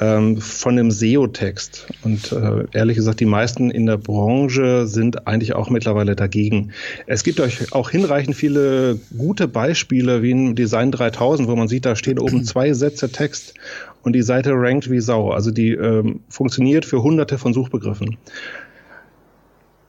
[0.00, 1.86] ähm, von dem SEO-Text.
[2.02, 6.72] Und äh, ehrlich gesagt, die meisten in der Branche sind eigentlich auch mittlerweile dagegen.
[7.06, 11.86] Es gibt euch auch hinreichend viele gute Beispiele wie in Design 3000, wo man sieht,
[11.86, 13.54] da stehen oben zwei Sätze Text
[14.02, 15.30] und die Seite rankt wie Sau.
[15.30, 18.16] Also die ähm, funktioniert für hunderte von Suchbegriffen.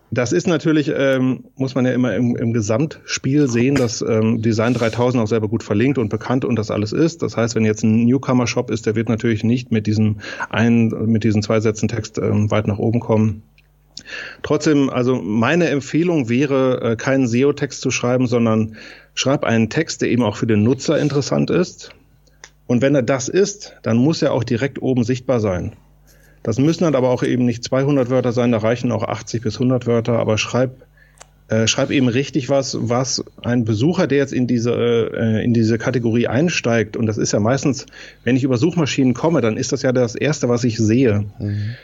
[0.10, 4.74] Das ist natürlich, ähm, muss man ja immer im, im Gesamtspiel sehen, dass ähm, Design
[4.74, 7.22] 3000 auch selber gut verlinkt und bekannt und das alles ist.
[7.24, 11.26] Das heißt, wenn jetzt ein Newcomer-Shop ist, der wird natürlich nicht mit diesem einen, mit
[11.26, 13.44] diesen zwei Sätzen Text ähm, weit nach oben kommen.
[14.44, 18.78] Trotzdem, also meine Empfehlung wäre, äh, keinen SEO-Text zu schreiben, sondern
[19.14, 21.92] schreib einen Text, der eben auch für den Nutzer interessant ist.
[22.66, 25.76] Und wenn er das ist, dann muss er auch direkt oben sichtbar sein.
[26.48, 29.56] Das müssen dann aber auch eben nicht 200 Wörter sein, da reichen auch 80 bis
[29.56, 30.78] 100 Wörter, aber schreib,
[31.50, 35.78] äh, schreib eben richtig was, was ein Besucher, der jetzt in diese, äh, in diese
[35.78, 37.86] Kategorie einsteigt, und das ist ja meistens,
[38.24, 41.26] wenn ich über Suchmaschinen komme, dann ist das ja das Erste, was ich sehe.
[41.38, 41.76] Mhm.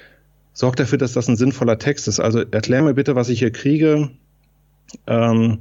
[0.53, 2.21] Sorg dafür, dass das ein sinnvoller Text ist.
[2.21, 4.11] Also erklär mir bitte, was ich hier kriege.
[5.07, 5.57] Ähm,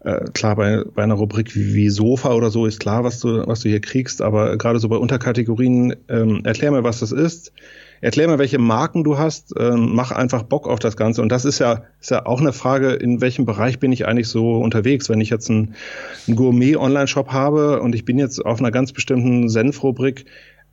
[0.00, 3.46] äh, klar, bei, bei einer Rubrik wie, wie, Sofa oder so ist klar, was du,
[3.46, 7.52] was du hier kriegst, aber gerade so bei Unterkategorien, ähm, erklär mir, was das ist
[8.04, 11.22] erklär mir, welche Marken du hast, ähm, mach einfach Bock auf das Ganze.
[11.22, 14.28] Und das ist ja, ist ja auch eine Frage, in welchem Bereich bin ich eigentlich
[14.28, 15.08] so unterwegs.
[15.08, 15.74] Wenn ich jetzt einen,
[16.26, 20.26] einen Gourmet-Online-Shop habe und ich bin jetzt auf einer ganz bestimmten Senf-Rubrik,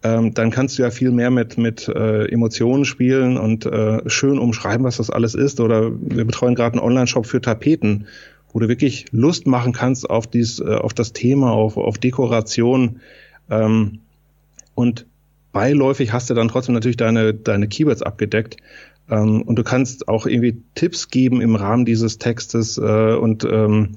[0.04, 4.38] ähm, dann kannst du ja viel mehr mit, mit äh, Emotionen spielen und äh, schön
[4.38, 5.62] umschreiben, was das alles ist.
[5.62, 8.08] Oder wir betreuen gerade einen Online-Shop für Tapeten,
[8.52, 13.00] wo du wirklich Lust machen kannst auf, dies, äh, auf das Thema, auf, auf Dekoration.
[13.50, 14.00] Ähm,
[14.76, 15.06] und
[15.52, 18.58] beiläufig hast du dann trotzdem natürlich deine, deine Keywords abgedeckt.
[19.10, 22.78] Ähm, und du kannst auch irgendwie Tipps geben im Rahmen dieses Textes.
[22.78, 23.96] Äh, und ähm,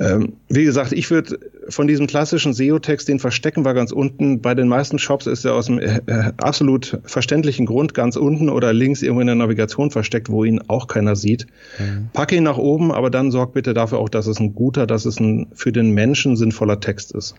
[0.00, 4.40] ähm, wie gesagt, ich würde von diesem klassischen SEO-Text, den verstecken wir ganz unten.
[4.40, 8.48] Bei den meisten Shops ist er aus dem äh, äh, absolut verständlichen Grund ganz unten
[8.48, 11.46] oder links irgendwo in der Navigation versteckt, wo ihn auch keiner sieht.
[11.78, 12.10] Mhm.
[12.12, 15.04] Packe ihn nach oben, aber dann sorg bitte dafür auch, dass es ein guter, dass
[15.04, 17.34] es ein für den Menschen sinnvoller Text ist.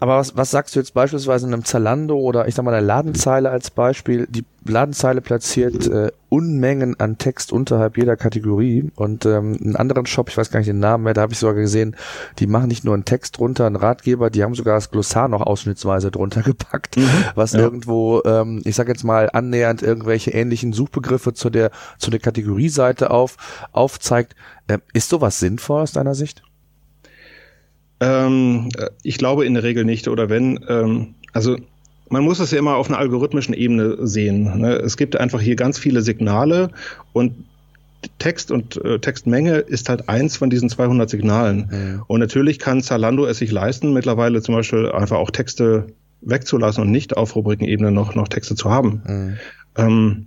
[0.00, 2.80] Aber was, was sagst du jetzt beispielsweise in einem Zalando oder ich sag mal der
[2.80, 4.26] Ladenzeile als Beispiel?
[4.28, 10.28] Die Ladenzeile platziert äh, Unmengen an Text unterhalb jeder Kategorie und ähm, einen anderen Shop,
[10.28, 11.96] ich weiß gar nicht den Namen mehr, da habe ich sogar gesehen,
[12.38, 15.42] die machen nicht nur einen Text drunter, einen Ratgeber, die haben sogar das Glossar noch
[15.42, 17.60] ausschnittsweise drunter gepackt, mhm, was ja.
[17.60, 23.10] irgendwo, ähm, ich sag jetzt mal annähernd irgendwelche ähnlichen Suchbegriffe zu der zu der Kategorieseite
[23.10, 23.36] auf
[23.72, 24.34] aufzeigt.
[24.68, 26.42] Ähm, ist sowas sinnvoll aus deiner Sicht?
[28.00, 28.68] Ähm,
[29.02, 30.08] ich glaube in der Regel nicht.
[30.08, 31.56] Oder wenn, ähm, also
[32.10, 34.58] man muss es ja immer auf einer algorithmischen Ebene sehen.
[34.58, 34.74] Ne?
[34.76, 36.70] Es gibt einfach hier ganz viele Signale
[37.12, 37.32] und
[38.18, 41.68] Text und äh, Textmenge ist halt eins von diesen 200 Signalen.
[41.70, 42.02] Mhm.
[42.06, 45.86] Und natürlich kann Zalando es sich leisten, mittlerweile zum Beispiel einfach auch Texte
[46.20, 49.02] wegzulassen und nicht auf Rubrikenebene noch, noch Texte zu haben.
[49.06, 49.36] Mhm.
[49.76, 50.26] Ähm,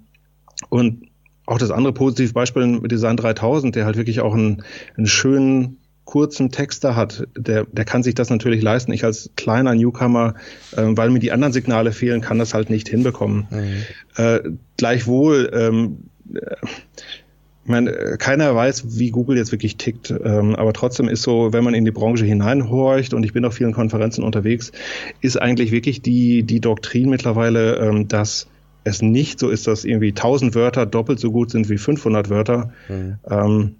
[0.70, 1.08] und
[1.46, 4.64] auch das andere positive Beispiel mit Design 3000, der halt wirklich auch einen,
[4.98, 5.78] einen schönen
[6.08, 8.92] kurzen Texter hat, der, der kann sich das natürlich leisten.
[8.94, 10.34] Ich als kleiner Newcomer,
[10.72, 13.46] äh, weil mir die anderen Signale fehlen, kann das halt nicht hinbekommen.
[13.52, 13.84] Mhm.
[14.16, 14.40] Äh,
[14.78, 21.10] gleichwohl, ähm, äh, ich meine, keiner weiß, wie Google jetzt wirklich tickt, ähm, aber trotzdem
[21.10, 24.72] ist so, wenn man in die Branche hineinhorcht und ich bin auf vielen Konferenzen unterwegs,
[25.20, 28.48] ist eigentlich wirklich die, die Doktrin mittlerweile, ähm, dass
[28.86, 32.72] es nicht so ist, dass irgendwie 1000 Wörter doppelt so gut sind wie 500 Wörter,
[32.88, 33.16] mhm.
[33.30, 33.76] ähm,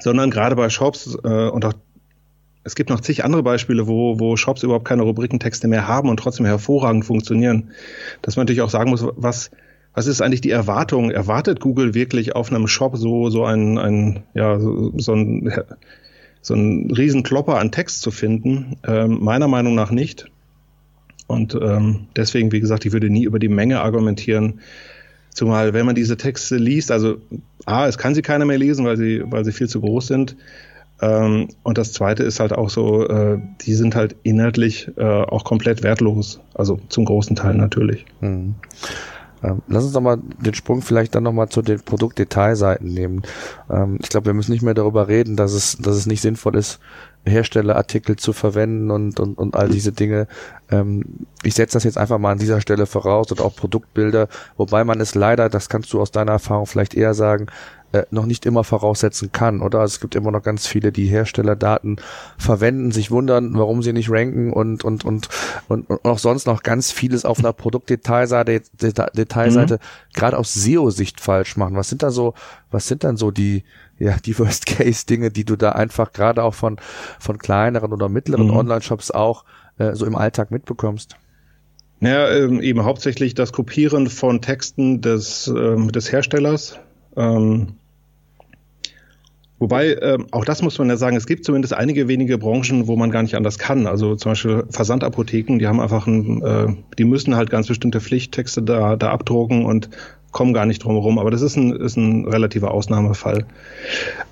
[0.00, 1.74] sondern gerade bei Shops äh, und auch
[2.62, 6.18] es gibt noch zig andere Beispiele, wo, wo Shops überhaupt keine Rubrikentexte mehr haben und
[6.18, 7.70] trotzdem hervorragend funktionieren.
[8.22, 9.50] Dass man natürlich auch sagen muss, was,
[9.94, 11.10] was ist eigentlich die Erwartung?
[11.10, 15.52] Erwartet Google wirklich auf einem Shop so, so ein, ein ja, so, so ein,
[16.42, 18.76] so ein Riesenklopper an Text zu finden?
[18.86, 20.26] Ähm, meiner Meinung nach nicht.
[21.26, 24.60] Und ähm, deswegen, wie gesagt, ich würde nie über die Menge argumentieren.
[25.34, 27.18] Zumal, wenn man diese Texte liest, also
[27.66, 30.36] A, es kann sie keiner mehr lesen, weil sie, weil sie viel zu groß sind.
[31.02, 35.44] Ähm, und das zweite ist halt auch so, äh, die sind halt inhaltlich äh, auch
[35.44, 36.40] komplett wertlos.
[36.54, 38.04] Also zum großen Teil natürlich.
[38.20, 38.54] Hm.
[39.42, 43.22] Ähm, lass uns doch mal den Sprung vielleicht dann nochmal zu den Produktdetailseiten nehmen.
[43.70, 46.56] Ähm, ich glaube, wir müssen nicht mehr darüber reden, dass es, dass es nicht sinnvoll
[46.56, 46.78] ist,
[47.24, 50.26] Herstellerartikel zu verwenden und, und, und all diese Dinge.
[50.70, 51.04] Ähm,
[51.42, 55.00] ich setze das jetzt einfach mal an dieser Stelle voraus und auch Produktbilder, wobei man
[55.00, 57.46] es leider, das kannst du aus deiner Erfahrung vielleicht eher sagen,
[57.92, 59.80] äh, noch nicht immer voraussetzen kann, oder?
[59.80, 61.96] Also es gibt immer noch ganz viele, die Herstellerdaten
[62.38, 65.28] verwenden, sich wundern, warum sie nicht ranken und und und
[65.68, 70.14] und, und auch sonst noch ganz vieles auf einer Produktdetailseite Detailseite mhm.
[70.14, 71.76] gerade aus SEO-Sicht falsch machen.
[71.76, 72.34] Was sind da so,
[72.70, 73.64] was sind dann so die
[74.00, 76.78] ja, die Worst-Case-Dinge, die du da einfach gerade auch von,
[77.18, 78.56] von kleineren oder mittleren mhm.
[78.56, 79.44] Online-Shops auch
[79.78, 81.16] äh, so im Alltag mitbekommst?
[82.00, 86.78] Naja, ähm, eben hauptsächlich das Kopieren von Texten des, ähm, des Herstellers.
[87.14, 87.74] Ähm,
[89.60, 92.96] wobei, ähm, auch das muss man ja sagen, es gibt zumindest einige wenige Branchen, wo
[92.96, 93.86] man gar nicht anders kann.
[93.86, 98.62] Also zum Beispiel Versandapotheken, die haben einfach ein, äh, die müssen halt ganz bestimmte Pflichttexte
[98.62, 99.88] da, da abdrucken und
[100.32, 101.18] kommen gar nicht drum herum.
[101.20, 103.44] Aber das ist ein, ist ein relativer Ausnahmefall.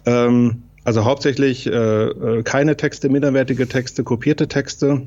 [0.07, 5.07] Ähm, also hauptsächlich äh, äh, keine Texte, minderwertige Texte, kopierte Texte,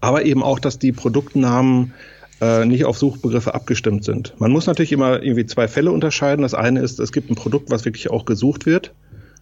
[0.00, 1.94] aber eben auch, dass die Produktnamen
[2.40, 4.34] äh, nicht auf Suchbegriffe abgestimmt sind.
[4.38, 6.42] Man muss natürlich immer irgendwie zwei Fälle unterscheiden.
[6.42, 8.92] Das eine ist, es gibt ein Produkt, was wirklich auch gesucht wird.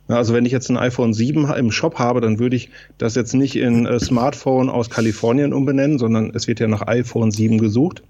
[0.08, 3.34] Also wenn ich jetzt ein iPhone 7 im Shop habe, dann würde ich das jetzt
[3.34, 8.02] nicht in äh, Smartphone aus Kalifornien umbenennen, sondern es wird ja nach iPhone 7 gesucht.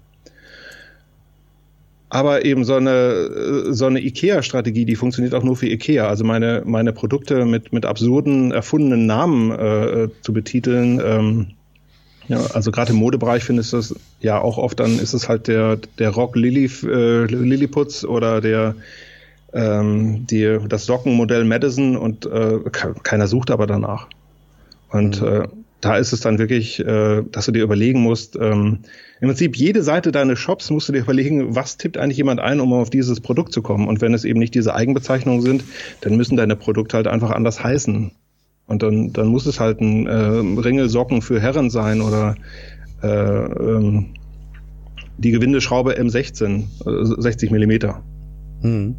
[2.11, 6.07] Aber eben so eine, so eine IKEA-Strategie, die funktioniert auch nur für IKEA.
[6.07, 10.99] Also meine, meine Produkte mit, mit absurden, erfundenen Namen äh, zu betiteln.
[11.05, 11.47] Ähm,
[12.27, 15.47] ja, also gerade im Modebereich findest du das ja auch oft, dann ist es halt
[15.47, 18.75] der, der Rock Lily, äh, Lilliputz oder der
[19.53, 22.59] ähm, die, das Sockenmodell Madison und äh,
[23.03, 24.07] keiner sucht aber danach.
[24.89, 25.27] Und mhm.
[25.27, 25.47] äh,
[25.81, 28.79] da ist es dann wirklich, äh, dass du dir überlegen musst, ähm,
[29.21, 32.59] im Prinzip jede Seite deines Shops musst du dir überlegen, was tippt eigentlich jemand ein,
[32.59, 33.87] um auf dieses Produkt zu kommen.
[33.87, 35.63] Und wenn es eben nicht diese Eigenbezeichnungen sind,
[36.01, 38.11] dann müssen deine Produkte halt einfach anders heißen.
[38.67, 42.35] Und dann, dann muss es halt ein äh, Ringelsocken für Herren sein oder
[43.01, 44.13] äh, ähm,
[45.17, 48.03] die Gewindeschraube M16, äh, 60 Millimeter.
[48.61, 48.95] Mhm.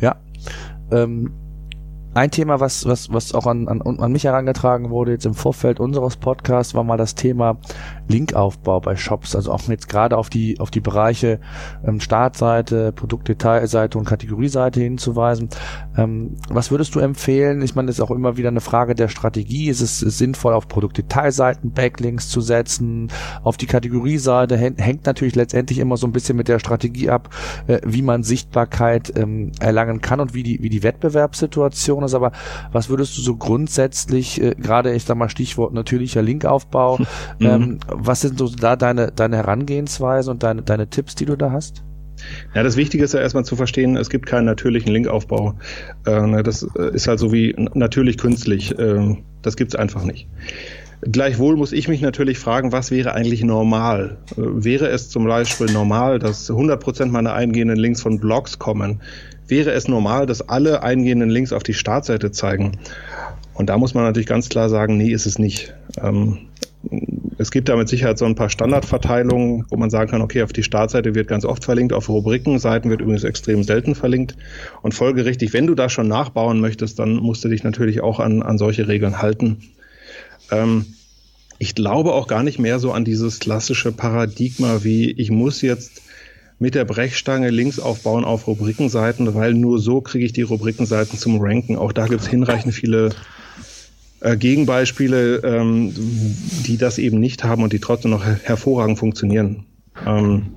[0.00, 0.16] Ja.
[0.90, 1.32] Ähm,
[2.14, 5.80] ein Thema, was, was, was auch an, an, an mich herangetragen wurde jetzt im Vorfeld
[5.80, 7.56] unseres Podcasts, war mal das Thema
[8.08, 9.34] Linkaufbau bei Shops.
[9.34, 11.40] Also auch jetzt gerade auf die, auf die Bereiche
[11.86, 15.48] ähm, Startseite, Produktdetailseite und Kategorieseite hinzuweisen.
[15.96, 17.62] Ähm, was würdest du empfehlen?
[17.62, 19.68] Ich meine, das ist auch immer wieder eine Frage der Strategie.
[19.68, 23.08] Ist es sinnvoll, auf Produktdetailseiten Backlinks zu setzen?
[23.42, 27.30] Auf die Kategorieseite hängt natürlich letztendlich immer so ein bisschen mit der Strategie ab,
[27.66, 32.32] äh, wie man Sichtbarkeit ähm, erlangen kann und wie die, wie die Wettbewerbssituation ist, aber
[32.72, 36.98] was würdest du so grundsätzlich, äh, gerade ich sag mal Stichwort natürlicher Linkaufbau,
[37.38, 37.46] mhm.
[37.46, 41.52] ähm, was sind so da deine, deine Herangehensweise und deine, deine Tipps, die du da
[41.52, 41.84] hast?
[42.54, 45.58] Ja, das Wichtige ist ja erstmal zu verstehen, es gibt keinen natürlichen Linkaufbau.
[46.06, 48.78] Äh, ne, das äh, ist halt so wie natürlich künstlich.
[48.78, 50.28] Äh, das gibt's einfach nicht.
[51.02, 54.18] Gleichwohl muss ich mich natürlich fragen, was wäre eigentlich normal?
[54.32, 59.00] Äh, wäre es zum Beispiel normal, dass 100% meiner eingehenden Links von Blogs kommen?
[59.52, 62.78] wäre es normal, dass alle eingehenden Links auf die Startseite zeigen.
[63.52, 65.74] Und da muss man natürlich ganz klar sagen, nee, ist es nicht.
[66.02, 66.38] Ähm,
[67.36, 70.54] es gibt da mit Sicherheit so ein paar Standardverteilungen, wo man sagen kann, okay, auf
[70.54, 74.36] die Startseite wird ganz oft verlinkt, auf Rubrikenseiten wird übrigens extrem selten verlinkt.
[74.80, 78.42] Und folgerichtig, wenn du da schon nachbauen möchtest, dann musst du dich natürlich auch an,
[78.42, 79.58] an solche Regeln halten.
[80.52, 80.86] Ähm,
[81.58, 86.02] ich glaube auch gar nicht mehr so an dieses klassische Paradigma wie, ich muss jetzt
[86.58, 91.40] mit der Brechstange links aufbauen auf Rubrikenseiten, weil nur so kriege ich die Rubrikenseiten zum
[91.40, 91.76] Ranken.
[91.76, 93.10] Auch da gibt es hinreichend viele
[94.20, 95.92] äh, Gegenbeispiele, ähm,
[96.66, 99.66] die das eben nicht haben und die trotzdem noch her hervorragend funktionieren.
[100.06, 100.54] Ähm,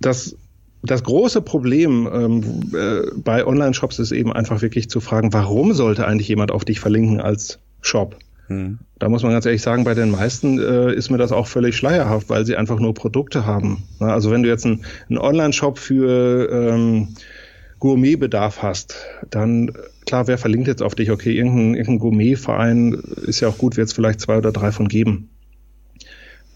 [0.00, 0.36] das,
[0.82, 6.06] das große Problem ähm, äh, bei Online-Shops ist eben einfach wirklich zu fragen, warum sollte
[6.06, 8.16] eigentlich jemand auf dich verlinken als Shop?
[8.48, 8.78] Mhm.
[8.98, 11.76] Da muss man ganz ehrlich sagen, bei den meisten äh, ist mir das auch völlig
[11.76, 13.84] schleierhaft, weil sie einfach nur Produkte haben.
[13.98, 17.08] Also wenn du jetzt einen, einen Online-Shop für ähm,
[17.78, 18.96] Gourmetbedarf hast,
[19.30, 19.72] dann
[20.06, 21.10] klar, wer verlinkt jetzt auf dich?
[21.10, 22.94] Okay, irgendein, irgendein Gourmetverein
[23.26, 25.28] ist ja auch gut, wird es vielleicht zwei oder drei von geben,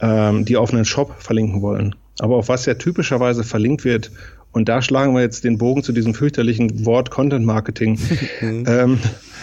[0.01, 1.95] ähm, die auf einen Shop verlinken wollen.
[2.21, 4.11] Aber auf was ja typischerweise verlinkt wird,
[4.53, 7.99] und da schlagen wir jetzt den Bogen zu diesem fürchterlichen Wort Content Marketing.
[8.41, 8.99] ähm,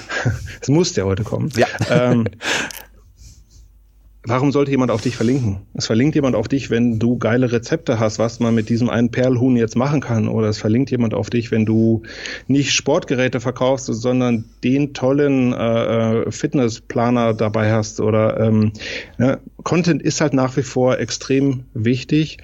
[0.62, 1.50] es muss ja heute kommen.
[1.56, 1.68] Ja.
[1.90, 2.26] Ähm,
[4.26, 5.60] warum sollte jemand auf dich verlinken?
[5.74, 9.10] Es verlinkt jemand auf dich, wenn du geile Rezepte hast, was man mit diesem einen
[9.10, 10.28] Perlhuhn jetzt machen kann.
[10.28, 12.04] Oder es verlinkt jemand auf dich, wenn du
[12.48, 18.02] nicht Sportgeräte verkaufst, sondern den tollen äh, äh Fitnessplaner dabei hast.
[18.02, 18.74] Oder ähm,
[19.18, 19.40] ne?
[19.64, 22.40] Content ist halt nach wie vor extrem wichtig,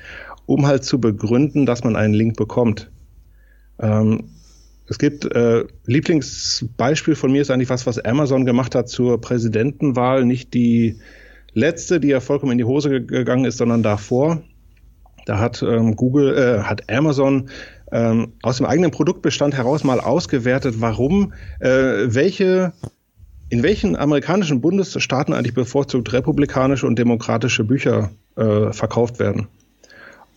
[0.45, 2.91] um halt zu begründen, dass man einen Link bekommt.
[3.79, 4.29] Ähm,
[4.87, 10.25] es gibt äh, Lieblingsbeispiel von mir ist eigentlich was, was Amazon gemacht hat zur Präsidentenwahl,
[10.25, 10.99] nicht die
[11.53, 14.41] letzte, die ja vollkommen in die Hose gegangen ist, sondern davor.
[15.25, 17.49] Da hat ähm, Google, äh, hat Amazon
[17.91, 22.73] ähm, aus dem eigenen Produktbestand heraus mal ausgewertet, warum, äh, welche,
[23.49, 29.47] in welchen amerikanischen Bundesstaaten eigentlich bevorzugt republikanische und demokratische Bücher äh, verkauft werden.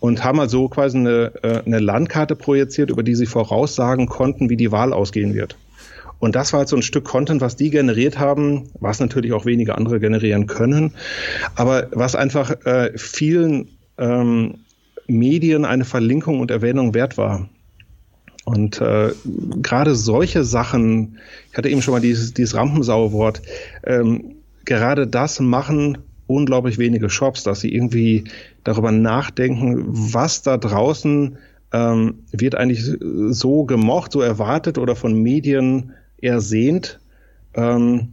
[0.06, 4.56] Und haben also quasi eine, äh, eine Landkarte projiziert, über die sie voraussagen konnten, wie
[4.56, 5.56] die Wahl ausgehen wird.
[6.20, 9.46] Und das war halt so ein Stück Content, was die generiert haben, was natürlich auch
[9.46, 10.92] wenige andere generieren können,
[11.56, 14.58] aber was einfach äh, vielen ähm,
[15.08, 17.48] Medien eine Verlinkung und Erwähnung wert war.
[18.44, 19.10] Und äh,
[19.60, 21.18] gerade solche Sachen,
[21.50, 23.42] ich hatte eben schon mal dieses, dieses Rampensau-Wort,
[23.82, 28.24] ähm, gerade das machen unglaublich wenige Shops, dass sie irgendwie
[28.64, 31.38] darüber nachdenken, was da draußen
[31.72, 32.84] ähm, wird eigentlich
[33.30, 37.00] so gemocht, so erwartet oder von Medien ersehnt,
[37.54, 38.12] ähm,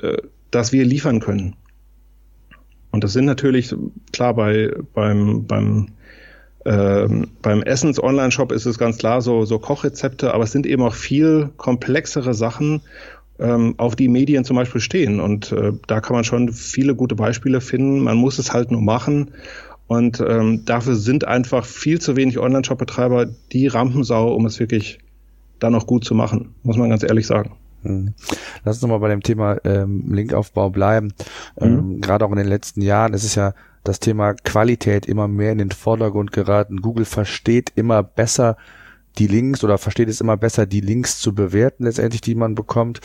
[0.00, 0.16] äh,
[0.50, 1.56] dass wir liefern können.
[2.90, 3.74] Und das sind natürlich,
[4.12, 5.88] klar, bei, beim, beim,
[6.64, 10.94] ähm, beim Essens-Online-Shop ist es ganz klar so, so Kochrezepte, aber es sind eben auch
[10.94, 12.82] viel komplexere Sachen,
[13.38, 15.20] ähm, auf die Medien zum Beispiel stehen.
[15.20, 18.00] Und äh, da kann man schon viele gute Beispiele finden.
[18.00, 19.30] Man muss es halt nur machen.
[19.86, 24.98] Und ähm, dafür sind einfach viel zu wenig Online-Shop-Betreiber die Rampensau, um es wirklich
[25.58, 27.52] dann auch gut zu machen, muss man ganz ehrlich sagen.
[27.82, 28.14] Mhm.
[28.64, 31.12] Lass uns nochmal bei dem Thema ähm, Linkaufbau bleiben.
[31.60, 32.00] Ähm, mhm.
[32.00, 33.52] Gerade auch in den letzten Jahren ist es ja
[33.84, 36.80] das Thema Qualität immer mehr in den Vordergrund geraten.
[36.80, 38.56] Google versteht immer besser
[39.18, 43.00] die Links oder versteht es immer besser, die Links zu bewerten, letztendlich, die man bekommt.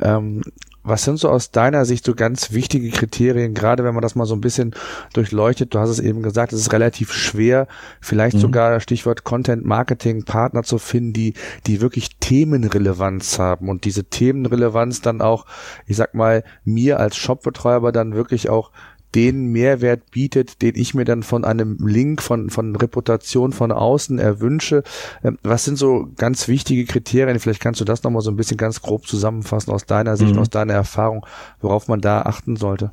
[0.00, 0.42] Ähm,
[0.84, 4.26] was sind so aus deiner Sicht so ganz wichtige Kriterien, gerade wenn man das mal
[4.26, 4.74] so ein bisschen
[5.12, 5.74] durchleuchtet?
[5.74, 7.68] Du hast es eben gesagt, es ist relativ schwer,
[8.00, 8.40] vielleicht mhm.
[8.40, 11.34] sogar Stichwort Content Marketing Partner zu finden, die,
[11.66, 15.46] die wirklich Themenrelevanz haben und diese Themenrelevanz dann auch,
[15.86, 18.72] ich sag mal, mir als Shopbetreiber dann wirklich auch
[19.14, 24.18] den Mehrwert bietet, den ich mir dann von einem Link, von, von Reputation von außen
[24.18, 24.82] erwünsche.
[25.22, 27.38] Ähm, was sind so ganz wichtige Kriterien?
[27.38, 30.40] Vielleicht kannst du das nochmal so ein bisschen ganz grob zusammenfassen aus deiner Sicht, mhm.
[30.40, 31.26] aus deiner Erfahrung,
[31.60, 32.90] worauf man da achten sollte.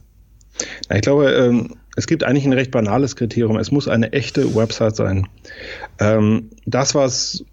[0.93, 3.57] Ich glaube, ähm, es gibt eigentlich ein recht banales Kriterium.
[3.57, 5.27] Es muss eine echte Website sein.
[5.99, 7.43] Ähm, das, was,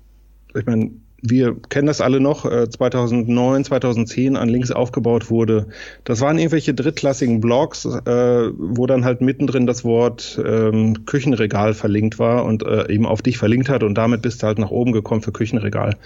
[0.55, 0.91] ich meine,
[1.23, 5.67] wir kennen das alle noch, 2009, äh, 2010 an Links aufgebaut wurde.
[6.05, 12.19] Das waren irgendwelche drittklassigen Blogs, äh, wo dann halt mittendrin das Wort ähm, Küchenregal verlinkt
[12.19, 14.93] war und äh, eben auf dich verlinkt hat und damit bist du halt nach oben
[14.93, 15.97] gekommen für Küchenregal.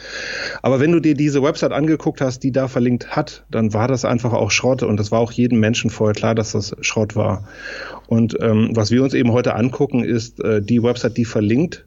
[0.62, 4.04] Aber wenn du dir diese Website angeguckt hast, die da verlinkt hat, dann war das
[4.04, 7.44] einfach auch Schrott und das war auch jedem Menschen vorher klar, dass das Schrott war.
[8.06, 11.84] Und ähm, was wir uns eben heute angucken, ist äh, die Website, die verlinkt,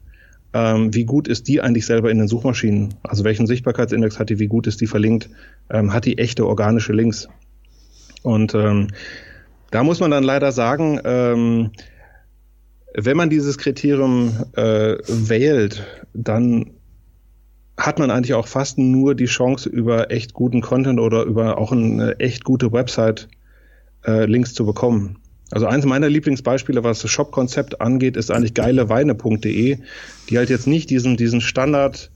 [0.54, 2.94] ähm, wie gut ist die eigentlich selber in den Suchmaschinen?
[3.02, 5.28] Also welchen Sichtbarkeitsindex hat die, wie gut ist die verlinkt?
[5.68, 7.28] Ähm, hat die echte organische Links?
[8.22, 8.88] Und ähm,
[9.72, 11.72] da muss man dann leider sagen, ähm,
[12.94, 16.70] wenn man dieses Kriterium äh, wählt, dann
[17.76, 21.72] hat man eigentlich auch fast nur die Chance, über echt guten Content oder über auch
[21.72, 23.26] eine echt gute Website
[24.06, 25.18] äh, Links zu bekommen.
[25.54, 29.78] Also eins meiner Lieblingsbeispiele, was das Shop-Konzept angeht, ist eigentlich geileweine.de,
[30.28, 32.10] die halt jetzt nicht diesen, diesen Standard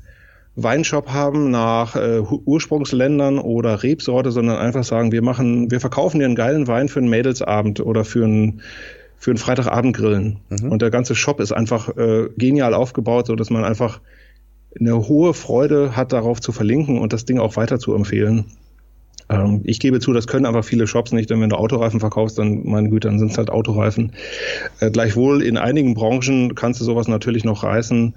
[0.56, 6.24] Weinshop haben nach äh, Ursprungsländern oder Rebsorte, sondern einfach sagen, wir machen, wir verkaufen dir
[6.24, 8.60] einen geilen Wein für einen Mädelsabend oder für einen
[9.18, 10.38] für einen Freitagabendgrillen.
[10.48, 10.72] Mhm.
[10.72, 14.00] Und der ganze Shop ist einfach äh, genial aufgebaut, so dass man einfach
[14.78, 18.46] eine hohe Freude hat, darauf zu verlinken und das Ding auch weiter zu empfehlen.
[19.28, 22.38] Ähm, ich gebe zu, das können aber viele Shops nicht, denn wenn du Autoreifen verkaufst,
[22.38, 24.12] dann, meine Güte, dann sind es halt Autoreifen.
[24.80, 28.14] Äh, gleichwohl in einigen Branchen kannst du sowas natürlich noch reißen.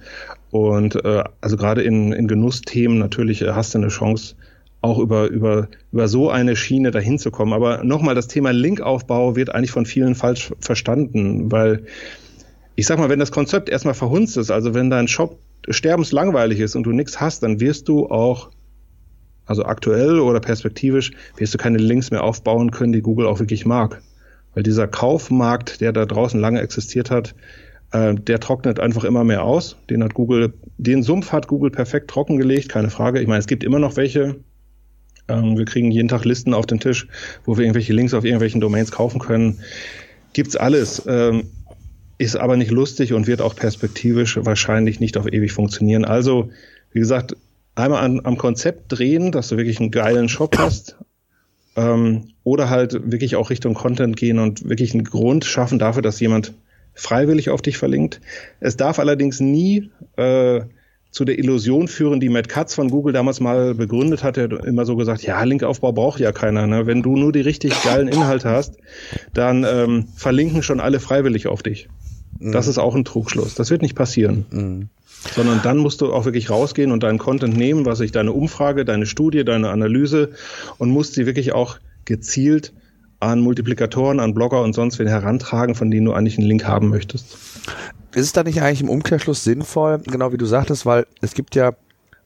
[0.51, 4.35] Und äh, also gerade in, in Genussthemen natürlich äh, hast du eine Chance,
[4.81, 7.53] auch über, über, über so eine Schiene dahin zu kommen.
[7.53, 11.85] Aber nochmal, das Thema Linkaufbau wird eigentlich von vielen falsch verstanden, weil
[12.75, 15.37] ich sag mal, wenn das Konzept erstmal verhunzt ist, also wenn dein Shop
[15.69, 18.49] sterbenslangweilig ist und du nichts hast, dann wirst du auch,
[19.45, 23.65] also aktuell oder perspektivisch, wirst du keine Links mehr aufbauen können, die Google auch wirklich
[23.65, 24.01] mag.
[24.53, 27.35] Weil dieser Kaufmarkt, der da draußen lange existiert hat,
[27.91, 29.77] äh, der trocknet einfach immer mehr aus.
[29.89, 33.19] Den hat Google, den Sumpf hat Google perfekt trockengelegt, keine Frage.
[33.21, 34.37] Ich meine, es gibt immer noch welche.
[35.27, 37.07] Ähm, wir kriegen jeden Tag Listen auf den Tisch,
[37.45, 39.59] wo wir irgendwelche Links auf irgendwelchen Domains kaufen können.
[40.33, 41.03] Gibt's alles.
[41.07, 41.49] Ähm,
[42.17, 46.05] ist aber nicht lustig und wird auch perspektivisch wahrscheinlich nicht auf ewig funktionieren.
[46.05, 46.51] Also,
[46.91, 47.35] wie gesagt,
[47.75, 50.97] einmal an, am Konzept drehen, dass du wirklich einen geilen Shop hast.
[51.75, 56.19] Ähm, oder halt wirklich auch Richtung Content gehen und wirklich einen Grund schaffen dafür, dass
[56.19, 56.53] jemand
[56.93, 58.19] freiwillig auf dich verlinkt.
[58.59, 60.61] Es darf allerdings nie äh,
[61.11, 64.37] zu der Illusion führen, die Matt Katz von Google damals mal begründet hat.
[64.37, 66.67] Er hat immer so gesagt, ja, Linkaufbau braucht ja keiner.
[66.67, 66.87] Ne?
[66.87, 68.77] Wenn du nur die richtig geilen Inhalte hast,
[69.33, 71.89] dann ähm, verlinken schon alle freiwillig auf dich.
[72.39, 72.53] Mhm.
[72.53, 73.55] Das ist auch ein Trugschluss.
[73.55, 74.45] Das wird nicht passieren.
[74.51, 74.89] Mhm.
[75.35, 78.85] Sondern dann musst du auch wirklich rausgehen und deinen Content nehmen, was ich deine Umfrage,
[78.85, 80.31] deine Studie, deine Analyse
[80.77, 82.73] und musst sie wirklich auch gezielt
[83.19, 86.89] an Multiplikatoren, an Blogger und sonst wen herantragen, von denen du eigentlich einen Link haben
[86.89, 87.37] möchtest.
[88.13, 91.55] Ist es da nicht eigentlich im Umkehrschluss sinnvoll, genau wie du sagtest, weil es gibt
[91.55, 91.73] ja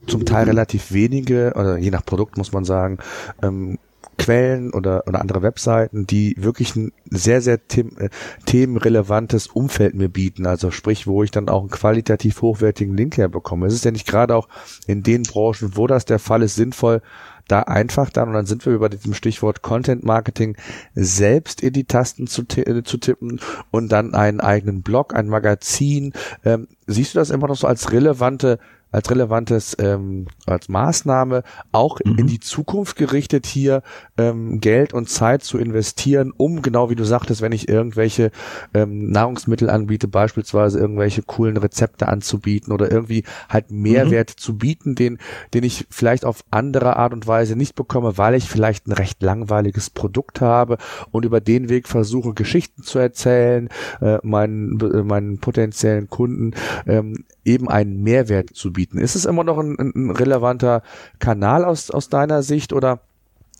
[0.07, 2.99] zum Teil relativ wenige, oder je nach Produkt muss man sagen,
[3.41, 3.77] ähm,
[4.17, 8.09] Quellen oder, oder andere Webseiten, die wirklich ein sehr, sehr them äh,
[8.45, 10.45] themenrelevantes Umfeld mir bieten.
[10.45, 13.67] Also sprich, wo ich dann auch einen qualitativ hochwertigen Link herbekomme.
[13.67, 14.47] Es ist ja nicht gerade auch
[14.87, 17.01] in den Branchen, wo das der Fall ist, sinnvoll,
[17.47, 20.57] da einfach dann, und dann sind wir über diesem Stichwort Content Marketing,
[20.95, 23.39] selbst in die Tasten zu, äh, zu tippen
[23.71, 26.13] und dann einen eigenen Blog, ein Magazin.
[26.43, 28.59] Ähm, siehst du das immer noch so als relevante
[28.95, 31.43] als relevantes, ähm, als Maßnahme
[31.73, 32.17] auch mhm.
[32.17, 33.83] in die Zukunft gerichtet hier
[34.17, 38.31] ähm, Geld und Zeit zu investieren, um genau wie du sagtest, wenn ich irgendwelche
[38.73, 44.41] ähm, Nahrungsmittel anbiete, beispielsweise irgendwelche coolen Rezepte anzubieten oder irgendwie halt Mehrwert mhm.
[44.41, 45.17] zu bieten, den,
[45.53, 49.21] den ich vielleicht auf andere Art und Weise nicht bekomme, weil ich vielleicht ein recht
[49.21, 50.77] langweiliges Produkt habe
[51.11, 53.67] und über den Weg versuche, Geschichten zu erzählen,
[53.99, 56.51] äh, meinen, äh, meinen potenziellen Kunden
[56.87, 58.84] ähm, eben einen Mehrwert zu bieten.
[58.93, 60.81] Ist es immer noch ein, ein relevanter
[61.19, 62.99] Kanal aus, aus deiner Sicht oder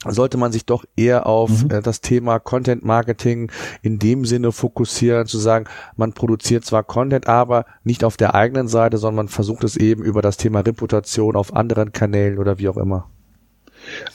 [0.07, 1.71] sollte man sich doch eher auf mhm.
[1.71, 3.51] äh, das Thema Content Marketing
[3.82, 5.65] in dem Sinne fokussieren, zu sagen,
[5.95, 10.03] man produziert zwar Content, aber nicht auf der eigenen Seite, sondern man versucht es eben
[10.03, 13.09] über das Thema Reputation auf anderen Kanälen oder wie auch immer.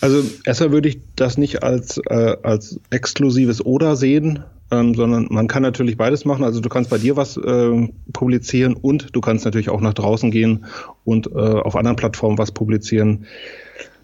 [0.01, 5.49] Also erstmal würde ich das nicht als, äh, als exklusives Oder sehen, ähm, sondern man
[5.49, 6.45] kann natürlich beides machen.
[6.45, 10.31] Also du kannst bei dir was äh, publizieren und du kannst natürlich auch nach draußen
[10.31, 10.67] gehen
[11.05, 13.27] und äh, auf anderen Plattformen was publizieren.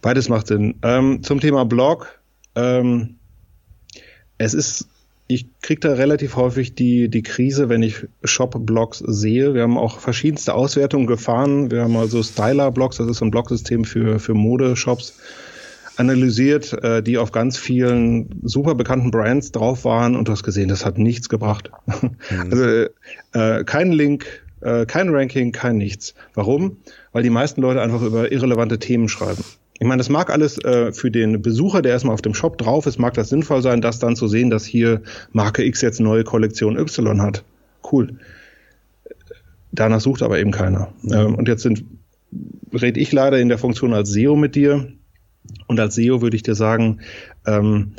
[0.03, 0.77] Beides macht Sinn.
[0.83, 2.21] Ähm, zum Thema Blog.
[2.55, 3.17] Ähm,
[4.39, 4.89] es ist,
[5.29, 9.55] ich kriege da relativ häufig die, die Krise, wenn ich Shop-Blogs sehe.
[9.55, 11.71] Wir haben auch verschiedenste Auswertungen gefahren.
[11.71, 15.09] Wir haben also Styler-Blogs, das ist so ein Blogsystem für, für Modeshops.
[15.09, 15.15] shops
[15.97, 20.69] analysiert, äh, die auf ganz vielen super bekannten Brands drauf waren und du hast gesehen,
[20.69, 21.71] das hat nichts gebracht.
[21.87, 22.17] Mhm.
[22.51, 22.87] Also
[23.33, 24.27] äh, kein Link,
[24.61, 26.15] äh, kein Ranking, kein nichts.
[26.35, 26.79] Warum?
[27.13, 29.43] Weil die meisten Leute einfach über irrelevante Themen schreiben.
[29.79, 32.87] Ich meine, das mag alles äh, für den Besucher, der erstmal auf dem Shop drauf
[32.87, 36.25] ist, mag das sinnvoll sein, das dann zu sehen, dass hier Marke X jetzt neue
[36.25, 37.45] Kollektion Y hat.
[37.91, 38.19] Cool.
[39.73, 40.89] Danach sucht aber eben keiner.
[41.11, 41.85] Ähm, und jetzt sind,
[42.73, 44.89] rede ich leider in der Funktion als SEO mit dir
[45.67, 47.01] und als SEO würde ich dir sagen,
[47.47, 47.93] ähm,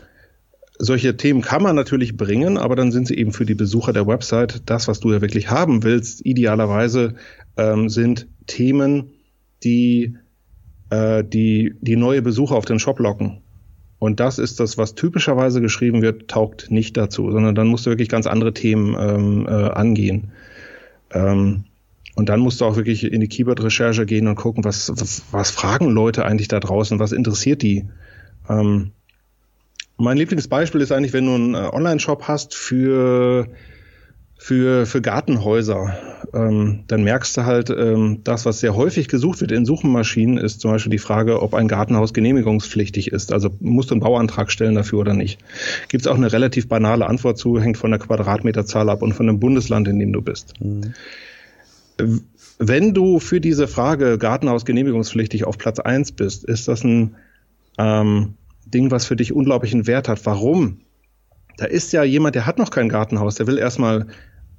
[0.80, 4.08] solche Themen kann man natürlich bringen, aber dann sind sie eben für die Besucher der
[4.08, 6.26] Website das, was du ja wirklich haben willst.
[6.26, 7.16] Idealerweise
[7.58, 9.12] ähm, sind Themen,
[9.64, 10.16] die,
[10.89, 13.41] äh, die die neue Besucher auf den Shop locken.
[14.00, 17.89] Und das ist das, was typischerweise geschrieben wird, taugt nicht dazu, sondern dann musst du
[17.89, 20.32] wirklich ganz andere Themen ähm, äh, angehen.
[21.12, 21.64] Ähm,
[22.18, 25.51] und dann musst du auch wirklich in die Keyword-Recherche gehen und gucken, was, was, was
[25.51, 27.86] fragen Leute eigentlich da draußen, was interessiert die.
[28.49, 28.89] Ähm,
[29.97, 33.49] mein Lieblingsbeispiel ist eigentlich, wenn du einen äh, Online-Shop hast für,
[34.36, 35.95] für, für Gartenhäuser,
[36.34, 40.59] ähm, dann merkst du halt, ähm, das, was sehr häufig gesucht wird in Suchmaschinen, ist
[40.59, 43.32] zum Beispiel die Frage, ob ein Gartenhaus genehmigungspflichtig ist.
[43.32, 45.38] Also musst du einen Bauantrag stellen dafür oder nicht.
[45.88, 49.28] Gibt es auch eine relativ banale Antwort zu, hängt von der Quadratmeterzahl ab und von
[49.28, 50.55] dem Bundesland, in dem du bist.
[50.59, 50.95] Mhm
[52.60, 57.16] wenn du für diese Frage Gartenhaus genehmigungspflichtig auf Platz eins bist, ist das ein
[57.78, 58.36] ähm,
[58.66, 60.26] Ding, was für dich unglaublichen Wert hat.
[60.26, 60.82] Warum?
[61.58, 64.08] Da ist ja jemand, der hat noch kein Gartenhaus, der will erstmal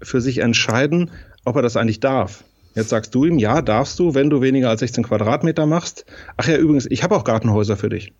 [0.02, 1.10] für sich entscheiden,
[1.44, 2.44] ob er das eigentlich darf.
[2.74, 6.04] Jetzt sagst du ihm, ja, darfst du, wenn du weniger als 16 Quadratmeter machst.
[6.36, 8.12] Ach ja, übrigens, ich habe auch Gartenhäuser für dich.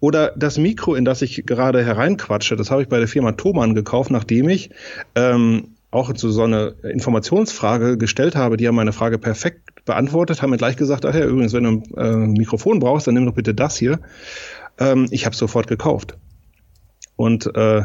[0.00, 3.74] Oder das Mikro, in das ich gerade hereinquatsche, das habe ich bei der Firma Thomann
[3.74, 4.70] gekauft, nachdem ich
[5.14, 8.56] ähm, auch so, so eine Informationsfrage gestellt habe.
[8.56, 11.70] Die haben meine Frage perfekt beantwortet, haben mir gleich gesagt, ach ja, übrigens, wenn du
[11.70, 14.00] ein äh, Mikrofon brauchst, dann nimm doch bitte das hier.
[14.78, 16.16] Ähm, ich habe sofort gekauft.
[17.16, 17.82] Und äh,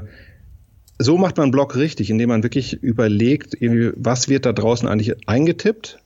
[0.98, 3.56] so macht man einen Blog richtig, indem man wirklich überlegt,
[3.96, 6.00] was wird da draußen eigentlich eingetippt.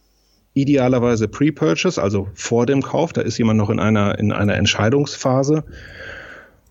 [0.54, 3.14] Idealerweise Pre-Purchase, also vor dem Kauf.
[3.14, 5.64] Da ist jemand noch in einer, in einer Entscheidungsphase.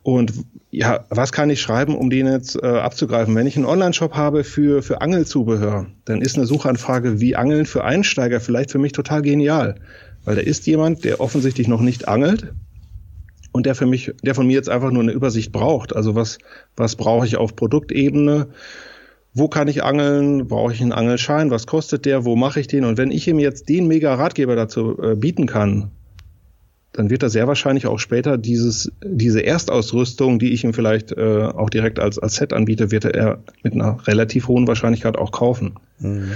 [0.03, 0.32] Und
[0.70, 3.34] ja, was kann ich schreiben, um den jetzt äh, abzugreifen?
[3.34, 7.84] Wenn ich einen Online-Shop habe für, für Angelzubehör, dann ist eine Suchanfrage wie Angeln für
[7.84, 9.76] Einsteiger vielleicht für mich total genial.
[10.24, 12.53] Weil da ist jemand, der offensichtlich noch nicht angelt,
[13.53, 15.94] und der für mich, der von mir jetzt einfach nur eine Übersicht braucht.
[15.94, 16.38] Also was,
[16.76, 18.48] was brauche ich auf Produktebene?
[19.34, 20.48] Wo kann ich angeln?
[20.48, 21.50] Brauche ich einen Angelschein?
[21.50, 22.24] Was kostet der?
[22.24, 22.84] Wo mache ich den?
[22.84, 25.90] Und wenn ich ihm jetzt den mega Ratgeber dazu äh, bieten kann,
[26.93, 31.45] dann wird er sehr wahrscheinlich auch später dieses, diese Erstausrüstung, die ich ihm vielleicht äh,
[31.45, 35.76] auch direkt als, als Set anbiete, wird er mit einer relativ hohen Wahrscheinlichkeit auch kaufen.
[35.99, 36.32] Mhm.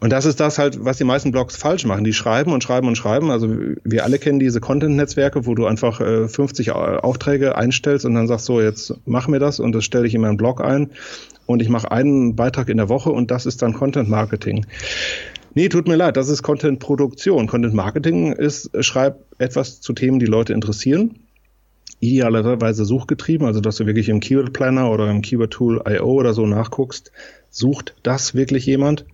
[0.00, 2.04] Und das ist das halt, was die meisten Blogs falsch machen.
[2.04, 3.30] Die schreiben und schreiben und schreiben.
[3.30, 8.26] Also wir alle kennen diese Content-Netzwerke, wo du einfach äh, 50 Aufträge einstellst und dann
[8.26, 10.90] sagst so, jetzt mach mir das und das stelle ich in meinen Blog ein
[11.46, 14.66] und ich mache einen Beitrag in der Woche und das ist dann Content-Marketing.
[15.54, 17.46] Nee, tut mir leid, das ist Content-Produktion.
[17.46, 21.20] Content-Marketing ist, schreib etwas zu Themen, die Leute interessieren
[22.00, 26.34] idealerweise suchgetrieben, also dass du wirklich im Keyword Planner oder im Keyword Tool IO oder
[26.34, 27.12] so nachguckst,
[27.50, 29.06] sucht das wirklich jemand?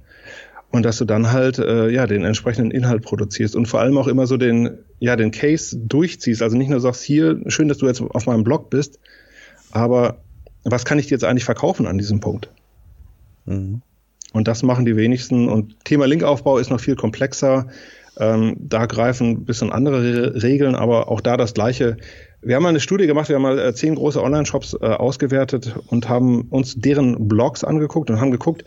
[0.72, 4.06] und dass du dann halt äh, ja den entsprechenden Inhalt produzierst und vor allem auch
[4.06, 6.42] immer so den ja den Case durchziehst.
[6.42, 9.00] Also nicht nur sagst hier schön, dass du jetzt auf meinem Blog bist,
[9.72, 10.18] aber
[10.62, 12.50] was kann ich dir jetzt eigentlich verkaufen an diesem Punkt?
[13.46, 13.82] Mhm.
[14.32, 15.48] Und das machen die wenigsten.
[15.48, 17.66] Und Thema Linkaufbau ist noch viel komplexer.
[18.18, 21.96] Ähm, da greifen ein bisschen andere Re Regeln, aber auch da das Gleiche.
[22.42, 25.74] Wir haben mal eine Studie gemacht, wir haben mal äh, zehn große Online-Shops äh, ausgewertet
[25.86, 28.64] und haben uns deren Blogs angeguckt und haben geguckt,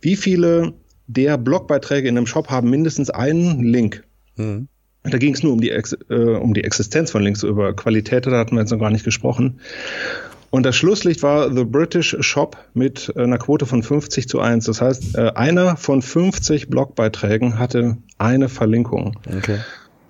[0.00, 0.74] wie viele
[1.06, 4.04] der Blogbeiträge in einem Shop haben mindestens einen Link.
[4.36, 4.68] Mhm.
[5.02, 7.44] Da ging es nur um die, Ex äh, um die Existenz von Links.
[7.44, 9.60] Über Qualität, da hatten wir jetzt noch gar nicht gesprochen.
[10.56, 14.64] Und das Schlusslicht war The British Shop mit einer Quote von 50 zu 1.
[14.64, 19.18] Das heißt, äh, einer von 50 Blogbeiträgen hatte eine Verlinkung.
[19.36, 19.58] Okay.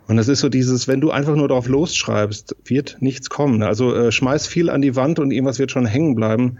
[0.06, 3.64] Und das ist so dieses, wenn du einfach nur darauf losschreibst, wird nichts kommen.
[3.64, 6.58] Also äh, schmeiß viel an die Wand und irgendwas wird schon hängen bleiben.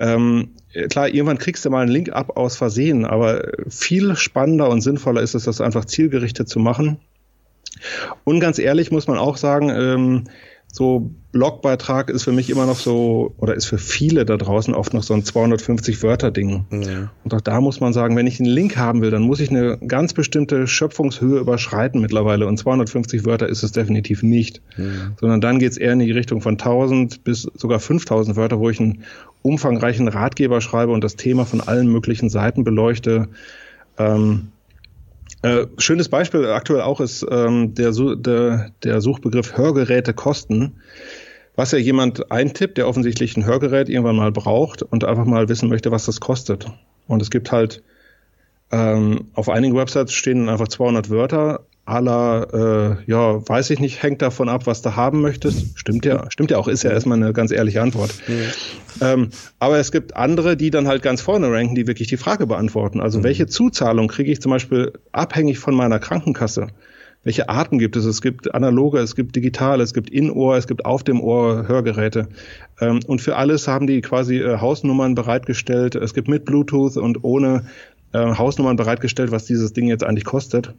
[0.00, 0.48] Ähm,
[0.88, 5.22] klar, irgendwann kriegst du mal einen Link ab aus Versehen, aber viel spannender und sinnvoller
[5.22, 6.98] ist es, das einfach zielgerichtet zu machen.
[8.24, 10.24] Und ganz ehrlich muss man auch sagen, ähm,
[10.72, 14.94] so Blogbeitrag ist für mich immer noch so, oder ist für viele da draußen oft
[14.94, 16.64] noch so ein 250 Wörter-Ding.
[16.70, 17.12] Ja.
[17.24, 19.50] Und auch da muss man sagen, wenn ich einen Link haben will, dann muss ich
[19.50, 22.46] eine ganz bestimmte Schöpfungshöhe überschreiten mittlerweile.
[22.46, 24.60] Und 250 Wörter ist es definitiv nicht.
[24.76, 24.84] Ja.
[25.20, 28.70] Sondern dann geht es eher in die Richtung von 1000 bis sogar 5000 Wörter, wo
[28.70, 29.04] ich einen
[29.42, 33.28] umfangreichen Ratgeber schreibe und das Thema von allen möglichen Seiten beleuchte.
[33.98, 34.48] Ähm,
[35.42, 40.80] äh, schönes Beispiel aktuell auch ist ähm, der, der, der Suchbegriff Hörgeräte kosten.
[41.56, 45.68] Was ja jemand eintippt, der offensichtlich ein Hörgerät irgendwann mal braucht und einfach mal wissen
[45.68, 46.66] möchte, was das kostet.
[47.06, 47.82] Und es gibt halt
[48.70, 54.22] ähm, auf einigen Websites stehen einfach 200 Wörter, aller, äh, ja, weiß ich nicht, hängt
[54.22, 55.78] davon ab, was du haben möchtest.
[55.78, 58.14] Stimmt ja, stimmt ja auch, ist ja erstmal eine ganz ehrliche Antwort.
[58.28, 59.12] Ja.
[59.12, 62.46] Ähm, aber es gibt andere, die dann halt ganz vorne ranken, die wirklich die Frage
[62.46, 63.00] beantworten.
[63.00, 63.24] Also mhm.
[63.24, 66.68] welche Zuzahlung kriege ich zum Beispiel abhängig von meiner Krankenkasse?
[67.22, 68.06] Welche Arten gibt es?
[68.06, 72.28] Es gibt analoge, es gibt digitale, es gibt In-Ohr, es gibt auf dem Ohr Hörgeräte.
[72.80, 75.96] Ähm, und für alles haben die quasi äh, Hausnummern bereitgestellt.
[75.96, 77.66] Es gibt mit Bluetooth und ohne
[78.12, 80.74] äh, Hausnummern bereitgestellt, was dieses Ding jetzt eigentlich kostet.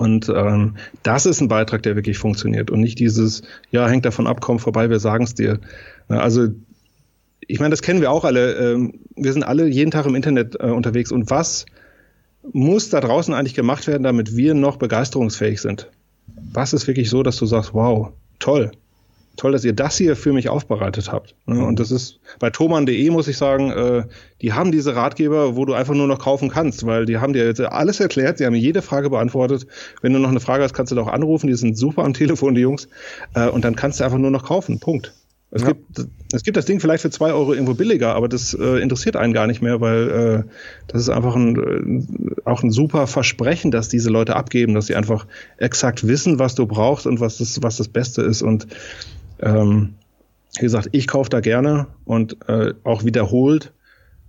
[0.00, 4.26] Und ähm, das ist ein Beitrag, der wirklich funktioniert und nicht dieses, ja, hängt davon
[4.26, 5.60] ab, komm vorbei, wir sagen es dir.
[6.08, 6.48] Also
[7.46, 8.54] ich meine, das kennen wir auch alle.
[8.54, 11.12] Ähm, wir sind alle jeden Tag im Internet äh, unterwegs.
[11.12, 11.66] Und was
[12.50, 15.90] muss da draußen eigentlich gemacht werden, damit wir noch begeisterungsfähig sind?
[16.50, 18.70] Was ist wirklich so, dass du sagst, wow, toll,
[19.40, 21.34] toll, dass ihr das hier für mich aufbereitet habt.
[21.46, 21.64] Ne?
[21.64, 24.04] Und das ist bei thoman.de muss ich sagen, äh,
[24.42, 27.46] die haben diese Ratgeber, wo du einfach nur noch kaufen kannst, weil die haben dir
[27.46, 29.66] jetzt alles erklärt, sie haben jede Frage beantwortet.
[30.02, 32.54] Wenn du noch eine Frage hast, kannst du doch anrufen, die sind super am Telefon,
[32.54, 32.88] die Jungs,
[33.34, 34.78] äh, und dann kannst du einfach nur noch kaufen.
[34.78, 35.14] Punkt.
[35.52, 35.68] Es, ja.
[35.68, 39.16] gibt, es gibt das Ding vielleicht für zwei Euro irgendwo billiger, aber das äh, interessiert
[39.16, 40.50] einen gar nicht mehr, weil äh,
[40.86, 44.94] das ist einfach ein, äh, auch ein super Versprechen, dass diese Leute abgeben, dass sie
[44.94, 45.26] einfach
[45.56, 48.42] exakt wissen, was du brauchst und was das, was das Beste ist.
[48.42, 48.68] Und
[49.42, 49.94] ähm,
[50.56, 53.72] wie gesagt, ich kaufe da gerne und äh, auch wiederholt.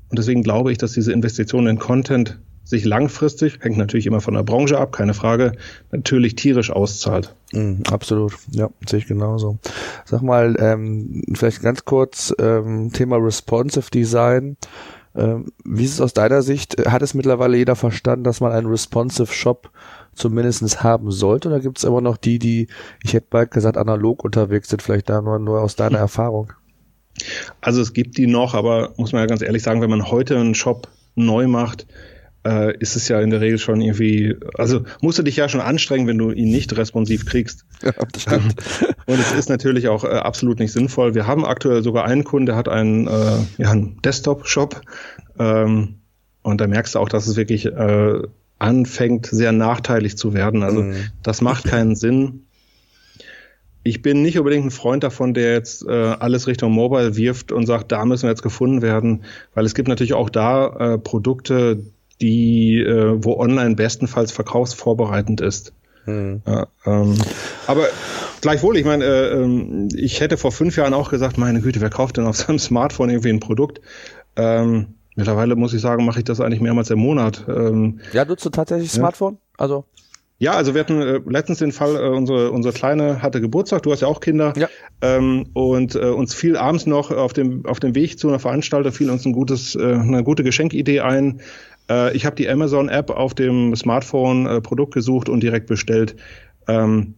[0.09, 4.33] Und deswegen glaube ich, dass diese Investition in Content sich langfristig, hängt natürlich immer von
[4.33, 5.53] der Branche ab, keine Frage,
[5.91, 7.35] natürlich tierisch auszahlt.
[7.53, 9.57] Mm, absolut, ja, sehe ich genauso.
[10.05, 14.57] Sag mal, ähm, vielleicht ganz kurz ähm, Thema Responsive Design.
[15.15, 16.77] Ähm, wie ist es aus deiner Sicht?
[16.87, 19.71] Hat es mittlerweile jeder verstanden, dass man einen Responsive Shop
[20.13, 21.49] zumindest haben sollte?
[21.49, 22.67] Oder gibt es immer noch die, die,
[23.03, 26.53] ich hätte bald gesagt, analog unterwegs sind, vielleicht da nur, nur aus deiner Erfahrung?
[27.59, 30.37] Also es gibt die noch, aber muss man ja ganz ehrlich sagen, wenn man heute
[30.37, 31.85] einen Shop neu macht,
[32.45, 35.61] äh, ist es ja in der Regel schon irgendwie, also musst du dich ja schon
[35.61, 37.65] anstrengen, wenn du ihn nicht responsiv kriegst.
[37.83, 38.37] Ja.
[39.07, 41.15] Und es ist natürlich auch äh, absolut nicht sinnvoll.
[41.15, 44.81] Wir haben aktuell sogar einen Kunden, der hat einen, äh, ja, einen Desktop-Shop.
[45.39, 45.95] Ähm,
[46.43, 48.21] und da merkst du auch, dass es wirklich äh,
[48.61, 50.63] anfängt, sehr nachteilig zu werden.
[50.63, 50.95] Also mhm.
[51.23, 52.45] das macht keinen Sinn.
[53.83, 57.65] Ich bin nicht unbedingt ein Freund davon, der jetzt äh, alles Richtung Mobile wirft und
[57.65, 59.23] sagt, da müssen wir jetzt gefunden werden,
[59.55, 61.83] weil es gibt natürlich auch da äh, Produkte,
[62.21, 65.73] die, äh, wo online bestenfalls verkaufsvorbereitend ist.
[66.05, 66.43] Mhm.
[66.45, 67.15] Ja, ähm,
[67.65, 67.87] aber
[68.41, 71.89] gleichwohl, ich meine, äh, ähm, ich hätte vor fünf Jahren auch gesagt, meine Güte, wer
[71.89, 73.81] kauft denn auf seinem Smartphone irgendwie ein Produkt?
[74.35, 77.45] Ähm, mittlerweile muss ich sagen, mache ich das eigentlich mehrmals im Monat.
[77.47, 79.37] Ähm, ja, nutzt du tatsächlich Smartphone?
[79.57, 79.85] Also
[80.41, 83.91] ja, also wir hatten äh, letztens den Fall, äh, unsere, unsere Kleine hatte Geburtstag, du
[83.91, 84.53] hast ja auch Kinder.
[84.57, 84.69] Ja.
[85.01, 88.91] Ähm, und äh, uns fiel abends noch auf dem, auf dem Weg zu einer Veranstaltung,
[88.91, 91.41] fiel uns ein gutes, äh, eine gute Geschenkidee ein.
[91.91, 96.15] Äh, ich habe die Amazon-App auf dem Smartphone äh, Produkt gesucht und direkt bestellt.
[96.67, 97.13] Ähm,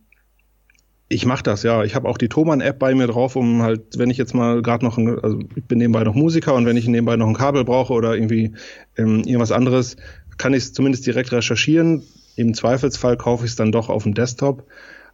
[1.09, 1.83] ich mache das, ja.
[1.83, 4.83] Ich habe auch die Thomann-App bei mir drauf, um halt, wenn ich jetzt mal gerade
[4.83, 7.63] noch, ein, also ich bin nebenbei noch Musiker und wenn ich nebenbei noch ein Kabel
[7.63, 8.53] brauche oder irgendwie
[8.97, 9.97] ähm, irgendwas anderes,
[10.37, 12.03] kann ich es zumindest direkt recherchieren
[12.35, 14.65] im Zweifelsfall kaufe ich es dann doch auf dem Desktop.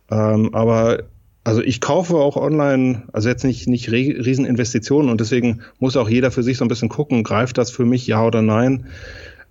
[0.09, 1.03] Ähm, aber
[1.43, 6.31] also ich kaufe auch online, also jetzt nicht, nicht Rieseninvestitionen und deswegen muss auch jeder
[6.31, 8.87] für sich so ein bisschen gucken, greift das für mich ja oder nein.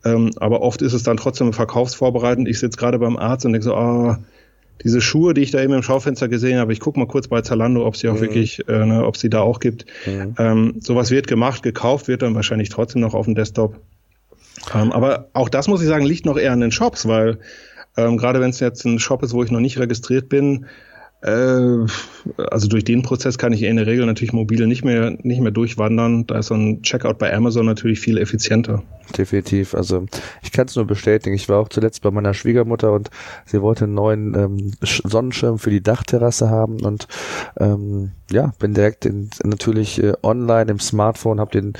[0.05, 2.49] Ähm, aber oft ist es dann trotzdem verkaufsvorbereitend.
[2.49, 4.20] Ich sitze gerade beim Arzt und denke so, ah,
[4.82, 7.40] diese Schuhe, die ich da eben im Schaufenster gesehen habe, ich gucke mal kurz bei
[7.42, 8.20] Zalando, ob sie auch mhm.
[8.20, 9.86] wirklich, äh, ne, ob sie da auch gibt.
[10.06, 10.34] Mhm.
[10.38, 13.80] Ähm, sowas wird gemacht, gekauft wird dann wahrscheinlich trotzdem noch auf dem Desktop.
[14.74, 17.38] Ähm, aber auch das muss ich sagen, liegt noch eher an den Shops, weil
[17.96, 20.66] ähm, gerade wenn es jetzt ein Shop ist, wo ich noch nicht registriert bin,
[21.20, 25.50] also durch den Prozess kann ich in der Regel natürlich mobil nicht mehr, nicht mehr
[25.50, 26.26] durchwandern.
[26.26, 28.84] Da ist so ein Checkout bei Amazon natürlich viel effizienter.
[29.16, 29.74] Definitiv.
[29.74, 30.06] Also
[30.42, 31.34] ich kann es nur bestätigen.
[31.34, 33.10] Ich war auch zuletzt bei meiner Schwiegermutter und
[33.46, 37.08] sie wollte einen neuen ähm, Sonnenschirm für die Dachterrasse haben und
[37.58, 41.72] ähm, ja, bin direkt in, natürlich äh, online im Smartphone, habe den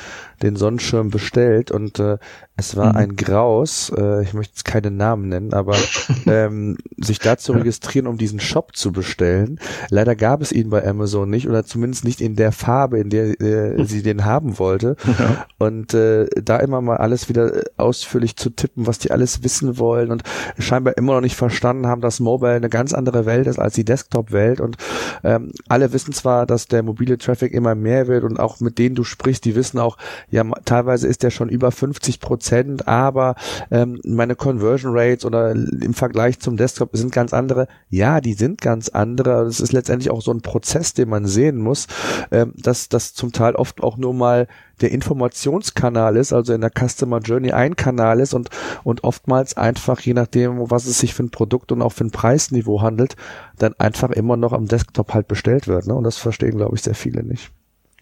[0.43, 2.19] den Sonnenschirm bestellt und äh,
[2.59, 2.97] es war mhm.
[2.97, 5.77] ein Graus, äh, ich möchte jetzt keine Namen nennen, aber
[6.27, 9.61] ähm, sich da zu registrieren, um diesen Shop zu bestellen.
[9.91, 13.41] Leider gab es ihn bei Amazon nicht oder zumindest nicht in der Farbe, in der
[13.41, 14.97] äh, sie den haben wollte.
[15.19, 15.47] Ja.
[15.59, 19.79] Und äh, da immer mal alles wieder äh, ausführlich zu tippen, was die alles wissen
[19.79, 20.23] wollen und
[20.59, 23.85] scheinbar immer noch nicht verstanden haben, dass Mobile eine ganz andere Welt ist als die
[23.85, 24.61] Desktop-Welt.
[24.61, 24.77] Und
[25.25, 28.95] ähm, alle wissen zwar, dass der mobile Traffic immer mehr wird und auch mit denen
[28.95, 29.97] du sprichst, die wissen auch,
[30.31, 32.48] ja, teilweise ist der schon über 50 Prozent,
[32.87, 33.35] aber
[33.71, 37.69] ähm, meine Conversion Rates oder im Vergleich zum Desktop sind ganz andere.
[37.91, 39.45] Ja, die sind ganz andere.
[39.45, 41.87] Das ist letztendlich auch so ein Prozess, den man sehen muss,
[42.31, 44.47] ähm, dass das zum Teil oft auch nur mal
[44.81, 48.51] der Informationskanal ist, also in der Customer Journey ein Kanal ist und,
[48.85, 52.11] und oftmals einfach, je nachdem, was es sich für ein Produkt und auch für ein
[52.11, 53.17] Preisniveau handelt,
[53.59, 55.87] dann einfach immer noch am Desktop halt bestellt wird.
[55.87, 55.95] Ne?
[55.95, 57.51] Und das verstehen, glaube ich, sehr viele nicht.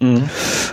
[0.00, 0.28] Mhm.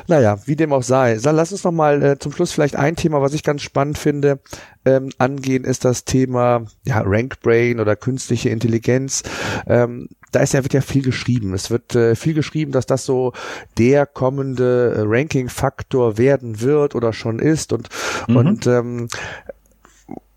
[0.08, 1.18] Naja, wie dem auch sei.
[1.22, 4.40] Lass uns noch mal äh, zum Schluss vielleicht ein Thema, was ich ganz spannend finde,
[4.86, 9.24] ähm, angehen, ist das Thema ja, Rankbrain oder künstliche Intelligenz.
[9.66, 11.54] Ähm, da ist ja, wird ja viel geschrieben.
[11.54, 13.34] Es wird äh, viel geschrieben, dass das so
[13.78, 17.72] der kommende äh, Ranking-Faktor werden wird oder schon ist.
[17.72, 17.90] Und,
[18.28, 18.36] mhm.
[18.36, 19.08] und ähm,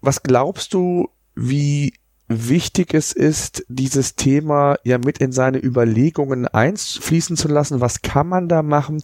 [0.00, 1.94] was glaubst du, wie
[2.28, 7.80] wichtig es ist, dieses Thema ja mit in seine Überlegungen einfließen zu lassen.
[7.80, 9.00] Was kann man da machen?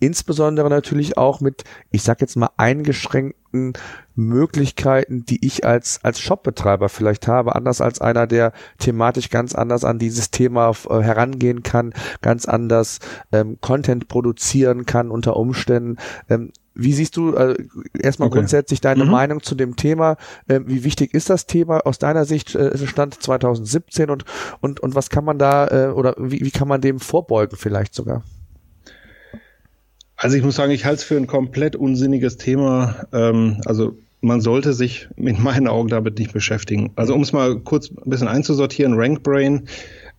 [0.00, 3.43] Insbesondere natürlich auch mit, ich sag jetzt mal, eingeschränkten
[4.16, 9.84] Möglichkeiten, die ich als, als Shopbetreiber vielleicht habe, anders als einer, der thematisch ganz anders
[9.84, 13.00] an dieses Thema äh, herangehen kann, ganz anders
[13.32, 15.96] ähm, Content produzieren kann unter Umständen.
[16.28, 17.56] Ähm, wie siehst du äh,
[17.98, 18.38] erstmal okay.
[18.38, 19.10] grundsätzlich deine mhm.
[19.10, 20.16] Meinung zu dem Thema?
[20.48, 24.24] Äh, wie wichtig ist das Thema aus deiner Sicht äh, Stand 2017 und
[24.60, 27.94] und und was kann man da äh, oder wie, wie kann man dem vorbeugen vielleicht
[27.94, 28.22] sogar?
[30.24, 32.96] Also ich muss sagen, ich halte es für ein komplett unsinniges Thema.
[33.12, 36.92] Ähm, also man sollte sich in meinen Augen damit nicht beschäftigen.
[36.96, 39.68] Also um es mal kurz ein bisschen einzusortieren, RankBrain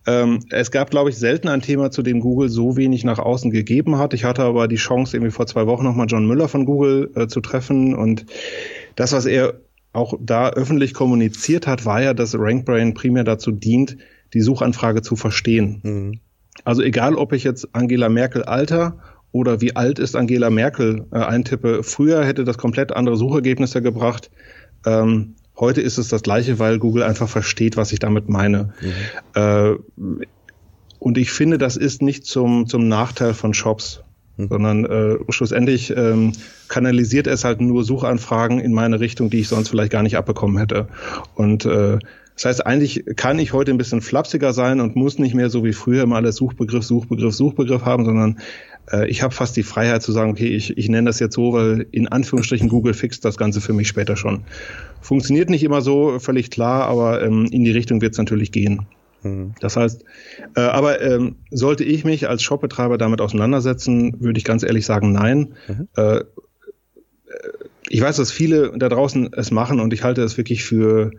[0.06, 3.50] ähm, es gab, glaube ich, selten ein Thema, zu dem Google so wenig nach außen
[3.50, 4.14] gegeben hat.
[4.14, 7.26] Ich hatte aber die Chance, irgendwie vor zwei Wochen nochmal John Müller von Google äh,
[7.26, 8.26] zu treffen und
[8.94, 9.54] das, was er
[9.92, 13.96] auch da öffentlich kommuniziert hat, war ja, dass RankBrain primär dazu dient,
[14.34, 15.80] die Suchanfrage zu verstehen.
[15.82, 16.20] Mhm.
[16.62, 18.98] Also egal, ob ich jetzt Angela Merkel Alter
[19.32, 24.30] oder wie alt ist Angela Merkel äh, eintippe, früher hätte das komplett andere Suchergebnisse gebracht.
[24.84, 28.72] Ähm, heute ist es das gleiche, weil Google einfach versteht, was ich damit meine.
[28.80, 28.92] Mhm.
[29.34, 30.24] Äh,
[30.98, 34.02] und ich finde, das ist nicht zum, zum Nachteil von Shops,
[34.36, 34.48] mhm.
[34.48, 36.32] sondern äh, schlussendlich ähm,
[36.68, 40.58] kanalisiert es halt nur Suchanfragen in meine Richtung, die ich sonst vielleicht gar nicht abbekommen
[40.58, 40.88] hätte.
[41.34, 41.98] Und äh,
[42.36, 45.64] das heißt, eigentlich kann ich heute ein bisschen flapsiger sein und muss nicht mehr so
[45.64, 48.38] wie früher immer alles Suchbegriff, Suchbegriff, Suchbegriff haben, sondern
[48.92, 51.52] äh, ich habe fast die Freiheit zu sagen, okay, ich, ich nenne das jetzt so,
[51.52, 54.44] weil in Anführungsstrichen Google fixt das Ganze für mich später schon.
[55.00, 58.86] Funktioniert nicht immer so, völlig klar, aber ähm, in die Richtung wird es natürlich gehen.
[59.22, 59.54] Mhm.
[59.60, 60.04] Das heißt,
[60.56, 65.12] äh, aber ähm, sollte ich mich als Shopbetreiber damit auseinandersetzen, würde ich ganz ehrlich sagen,
[65.12, 65.54] nein.
[65.68, 65.88] Mhm.
[65.96, 66.24] Äh,
[67.88, 71.12] ich weiß, dass viele da draußen es machen und ich halte es wirklich für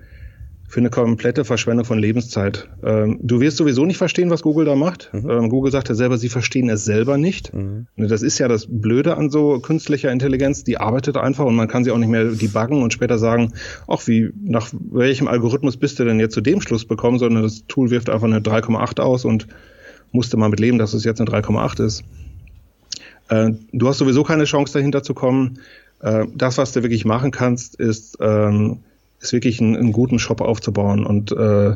[0.70, 2.68] für eine komplette Verschwendung von Lebenszeit.
[2.84, 5.10] Ähm, du wirst sowieso nicht verstehen, was Google da macht.
[5.14, 5.30] Mhm.
[5.30, 7.54] Ähm, Google sagt ja selber, sie verstehen es selber nicht.
[7.54, 7.88] Mhm.
[7.96, 10.66] Das ist ja das Blöde an so künstlicher Intelligenz.
[10.66, 13.54] Die arbeitet einfach und man kann sie auch nicht mehr debuggen und später sagen,
[13.88, 17.66] ach, wie, nach welchem Algorithmus bist du denn jetzt zu dem Schluss bekommen, sondern das
[17.68, 19.48] Tool wirft einfach eine 3,8 aus und
[20.12, 22.04] musste mal mit leben, dass es jetzt eine 3,8 ist.
[23.30, 25.60] Äh, du hast sowieso keine Chance dahinter zu kommen.
[26.02, 28.80] Äh, das, was du wirklich machen kannst, ist, ähm,
[29.20, 31.06] ist wirklich einen, einen guten Shop aufzubauen.
[31.06, 31.76] Und äh,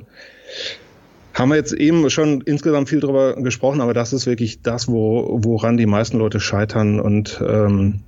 [1.34, 5.40] haben wir jetzt eben schon insgesamt viel drüber gesprochen, aber das ist wirklich das, wo,
[5.44, 7.00] woran die meisten Leute scheitern.
[7.00, 8.02] Und ähm,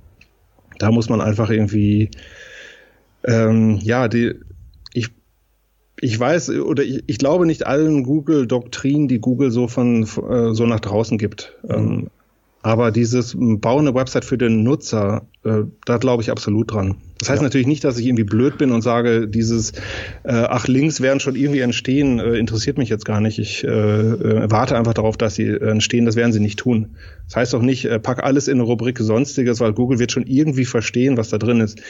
[0.78, 2.10] da muss man einfach irgendwie,
[3.24, 4.34] ähm, ja, die,
[4.92, 5.08] ich,
[6.00, 10.66] ich weiß oder ich, ich glaube nicht allen Google-Doktrinen, die Google so von äh, so
[10.66, 11.56] nach draußen gibt.
[11.62, 11.74] Mhm.
[11.74, 12.10] Ähm,
[12.64, 16.96] aber dieses Bau eine Website für den Nutzer, äh, da glaube ich absolut dran.
[17.18, 17.44] Das heißt ja.
[17.44, 19.72] natürlich nicht, dass ich irgendwie blöd bin und sage, dieses
[20.22, 23.38] äh, ach Links werden schon irgendwie entstehen, äh, interessiert mich jetzt gar nicht.
[23.38, 26.06] Ich äh, äh, warte einfach darauf, dass sie entstehen.
[26.06, 26.96] Das werden sie nicht tun.
[27.26, 30.26] Das heißt auch nicht, äh, pack alles in eine Rubrik Sonstiges, weil Google wird schon
[30.26, 31.82] irgendwie verstehen, was da drin ist.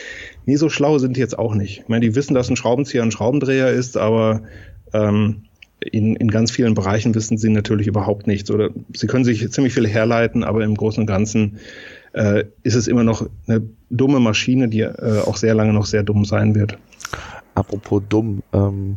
[0.44, 1.82] Nee, so schlau sind die jetzt auch nicht.
[1.82, 4.42] Ich meine, die wissen, dass ein Schraubenzieher ein Schraubendreher ist, aber
[4.92, 5.44] ähm,
[5.93, 9.74] in, in ganz vielen Bereichen wissen sie natürlich überhaupt nichts oder sie können sich ziemlich
[9.74, 11.59] viel herleiten, aber im Großen und Ganzen
[12.12, 16.03] äh, ist es immer noch eine dumme Maschine, die äh, auch sehr lange noch sehr
[16.03, 16.78] dumm sein wird.
[17.55, 18.97] Apropos dumm, ähm,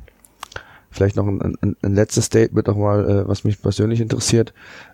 [0.91, 4.53] vielleicht noch ein, ein, ein letztes Statement nochmal, äh, was mich persönlich interessiert.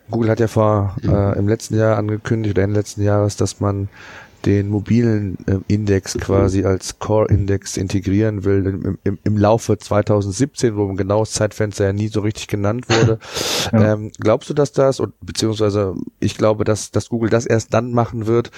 [0.10, 3.90] Google hat ja vor äh, im letzten Jahr angekündigt oder Ende letzten Jahres, dass man
[4.46, 10.88] den mobilen äh, Index quasi als Core-Index integrieren will im, im, im Laufe 2017, wo
[10.88, 13.20] ein genaues Zeitfenster ja nie so richtig genannt wurde.
[13.72, 13.94] Ja.
[13.94, 17.92] Ähm, glaubst du, dass das, und, beziehungsweise ich glaube, dass, dass Google das erst dann
[17.92, 18.52] machen wird,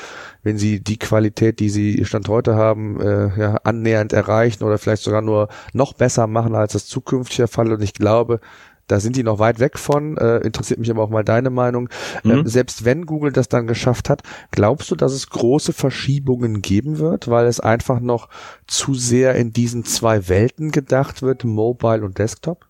[0.44, 5.04] wenn sie die Qualität, die sie Stand heute haben, äh, ja, annähernd erreichen oder vielleicht
[5.04, 7.72] sogar nur noch besser machen, als das zukünftig der Fall.
[7.72, 8.40] Und ich glaube,
[8.88, 10.18] da sind die noch weit weg von.
[10.18, 11.90] Äh, interessiert mich aber auch mal deine Meinung.
[12.24, 12.32] Mhm.
[12.32, 14.22] Ähm, selbst wenn Google das dann geschafft hat,
[14.52, 18.30] glaubst du, dass es große Verschiebungen geben wird, weil es einfach noch
[18.68, 22.68] zu sehr in diesen zwei Welten gedacht wird, Mobile und Desktop?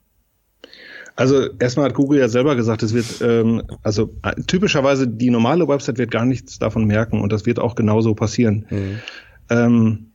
[1.18, 5.68] Also erstmal hat Google ja selber gesagt, es wird, ähm, also äh, typischerweise die normale
[5.68, 8.66] Website wird gar nichts davon merken und das wird auch genauso passieren.
[8.70, 9.00] Mhm.
[9.50, 10.12] Ähm,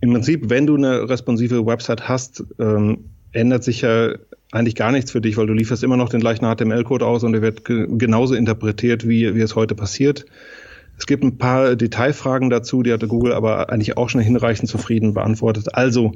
[0.00, 4.14] Im Prinzip, wenn du eine responsive Website hast, ähm, ändert sich ja
[4.52, 7.32] eigentlich gar nichts für dich, weil du lieferst immer noch den gleichen HTML-Code aus und
[7.32, 10.26] der wird genauso interpretiert, wie, wie es heute passiert.
[10.96, 15.12] Es gibt ein paar Detailfragen dazu, die hatte Google aber eigentlich auch schon hinreichend zufrieden
[15.12, 15.74] beantwortet.
[15.74, 16.12] Also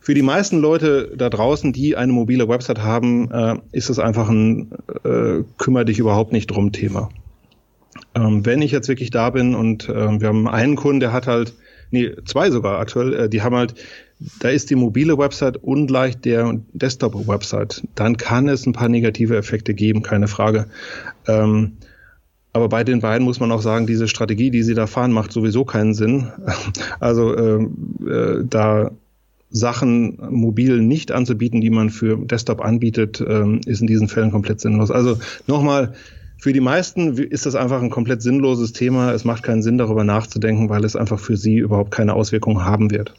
[0.00, 4.28] für die meisten Leute da draußen, die eine mobile Website haben, äh, ist es einfach
[4.28, 4.72] ein
[5.04, 7.10] äh, kümmere dich überhaupt nicht drum Thema.
[8.14, 11.26] Ähm, wenn ich jetzt wirklich da bin und äh, wir haben einen Kunden, der hat
[11.26, 11.54] halt,
[11.90, 13.74] nee, zwei sogar aktuell, äh, die haben halt
[14.40, 17.86] da ist die mobile Website ungleich der Desktop-Website.
[17.94, 20.66] Dann kann es ein paar negative Effekte geben, keine Frage.
[21.26, 21.72] Ähm,
[22.52, 25.32] aber bei den beiden muss man auch sagen, diese Strategie, die sie da fahren, macht
[25.32, 26.32] sowieso keinen Sinn.
[27.00, 27.62] Also äh,
[28.10, 28.90] äh, da
[29.50, 34.60] Sachen mobil nicht anzubieten, die man für Desktop anbietet, äh, ist in diesen Fällen komplett
[34.60, 34.90] sinnlos.
[34.90, 35.94] Also nochmal,
[36.38, 39.12] für die meisten ist das einfach ein komplett sinnloses Thema.
[39.12, 42.90] Es macht keinen Sinn, darüber nachzudenken, weil es einfach für sie überhaupt keine Auswirkungen haben
[42.90, 43.14] wird.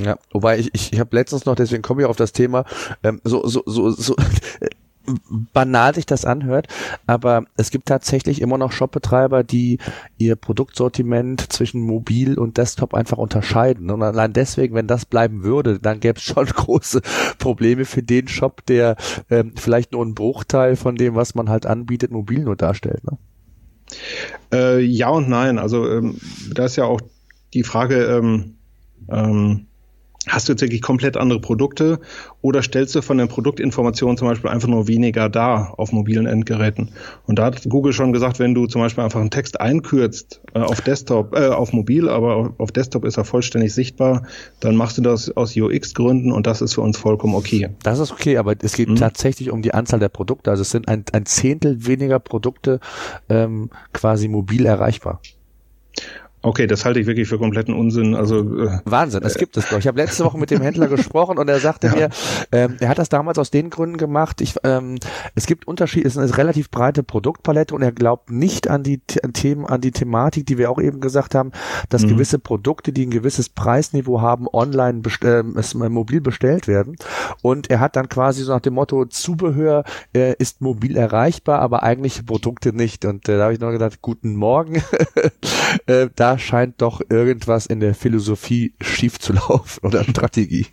[0.00, 2.64] Ja, wobei ich, ich, ich habe letztens noch, deswegen komme ich auf das Thema,
[3.02, 4.14] ähm, so, so, so, so
[5.52, 6.68] banal sich das anhört,
[7.06, 9.78] aber es gibt tatsächlich immer noch Shopbetreiber, die
[10.18, 13.90] ihr Produktsortiment zwischen Mobil und Desktop einfach unterscheiden.
[13.90, 17.00] Und allein deswegen, wenn das bleiben würde, dann gäbe es schon große
[17.38, 18.96] Probleme für den Shop, der
[19.30, 23.02] ähm, vielleicht nur einen Bruchteil von dem, was man halt anbietet, mobil nur darstellt.
[23.04, 23.18] Ne?
[24.52, 25.58] Äh, ja und nein.
[25.58, 26.18] Also ähm,
[26.52, 27.00] da ist ja auch
[27.54, 28.56] die Frage, ähm,
[29.10, 29.67] ähm,
[30.26, 32.00] Hast du jetzt wirklich komplett andere Produkte
[32.42, 36.90] oder stellst du von den Produktinformationen zum Beispiel einfach nur weniger dar auf mobilen Endgeräten?
[37.26, 40.58] Und da hat Google schon gesagt, wenn du zum Beispiel einfach einen Text einkürzt äh,
[40.58, 44.24] auf Desktop, äh, auf mobil, aber auf Desktop ist er vollständig sichtbar,
[44.60, 47.68] dann machst du das aus UX-Gründen und das ist für uns vollkommen okay.
[47.84, 48.96] Das ist okay, aber es geht mhm.
[48.96, 50.50] tatsächlich um die Anzahl der Produkte.
[50.50, 52.80] Also es sind ein, ein Zehntel weniger Produkte
[53.28, 55.20] ähm, quasi mobil erreichbar.
[56.48, 58.14] Okay, das halte ich wirklich für kompletten Unsinn.
[58.14, 59.78] Also äh, Wahnsinn, es gibt es doch.
[59.78, 61.94] Ich habe letzte Woche mit dem Händler gesprochen und er sagte ja.
[61.94, 62.08] mir,
[62.52, 64.40] ähm, er hat das damals aus den Gründen gemacht.
[64.40, 64.98] Ich, ähm,
[65.34, 68.96] es gibt Unterschiede, es ist eine relativ breite Produktpalette und er glaubt nicht an die
[68.98, 71.52] Themen, an die Thematik, die wir auch eben gesagt haben,
[71.90, 72.08] dass mhm.
[72.08, 76.96] gewisse Produkte, die ein gewisses Preisniveau haben, online best äh, mobil bestellt werden.
[77.42, 79.84] Und er hat dann quasi so nach dem Motto Zubehör
[80.14, 83.04] äh, ist mobil erreichbar, aber eigentliche Produkte nicht.
[83.04, 84.82] Und äh, da habe ich noch gedacht, guten Morgen.
[85.86, 90.66] äh, da scheint doch irgendwas in der Philosophie schief zu laufen oder Strategie.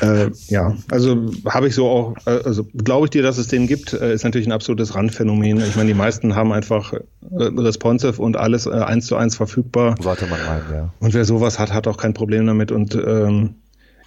[0.00, 3.66] Äh, ja, also habe ich so auch, äh, also glaube ich dir, dass es den
[3.66, 5.60] gibt, äh, ist natürlich ein absolutes Randphänomen.
[5.60, 6.98] Ich meine, die meisten haben einfach äh,
[7.30, 9.96] responsive und alles eins zu eins verfügbar.
[10.00, 10.94] Sollte man meinen, ja.
[11.00, 12.72] Und wer sowas hat, hat auch kein Problem damit.
[12.72, 13.56] Und ähm,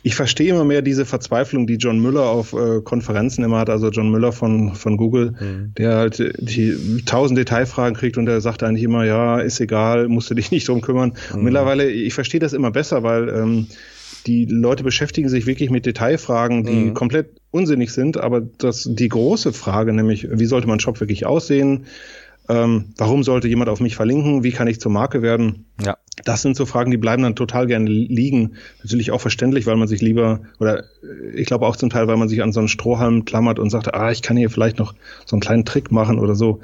[0.03, 3.89] ich verstehe immer mehr diese Verzweiflung, die John Müller auf äh, Konferenzen immer hat, also
[3.89, 5.73] John Müller von, von Google, mhm.
[5.77, 10.29] der halt die tausend Detailfragen kriegt und der sagt eigentlich immer, ja, ist egal, musst
[10.29, 11.13] du dich nicht drum kümmern.
[11.29, 11.37] Mhm.
[11.37, 13.67] Und mittlerweile, ich verstehe das immer besser, weil ähm,
[14.25, 16.93] die Leute beschäftigen sich wirklich mit Detailfragen, die mhm.
[16.93, 21.85] komplett unsinnig sind, aber das die große Frage, nämlich wie sollte mein Shop wirklich aussehen?
[22.49, 24.43] Ähm, warum sollte jemand auf mich verlinken?
[24.43, 25.65] Wie kann ich zur Marke werden?
[25.83, 25.97] Ja.
[26.25, 28.53] Das sind so Fragen, die bleiben dann total gerne liegen.
[28.83, 30.83] Natürlich auch verständlich, weil man sich lieber, oder
[31.33, 33.93] ich glaube auch zum Teil, weil man sich an so einen Strohhalm klammert und sagt,
[33.93, 34.93] ah, ich kann hier vielleicht noch
[35.25, 36.59] so einen kleinen Trick machen oder so.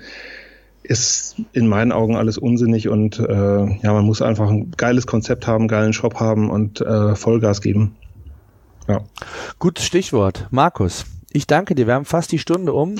[0.83, 5.47] Ist in meinen Augen alles unsinnig und äh, ja, man muss einfach ein geiles Konzept
[5.47, 7.95] haben, geilen Shop haben und äh, Vollgas geben.
[8.87, 9.01] Ja.
[9.59, 10.47] Gutes Stichwort.
[10.49, 11.87] Markus, ich danke dir.
[11.87, 12.95] Wir haben fast die Stunde um.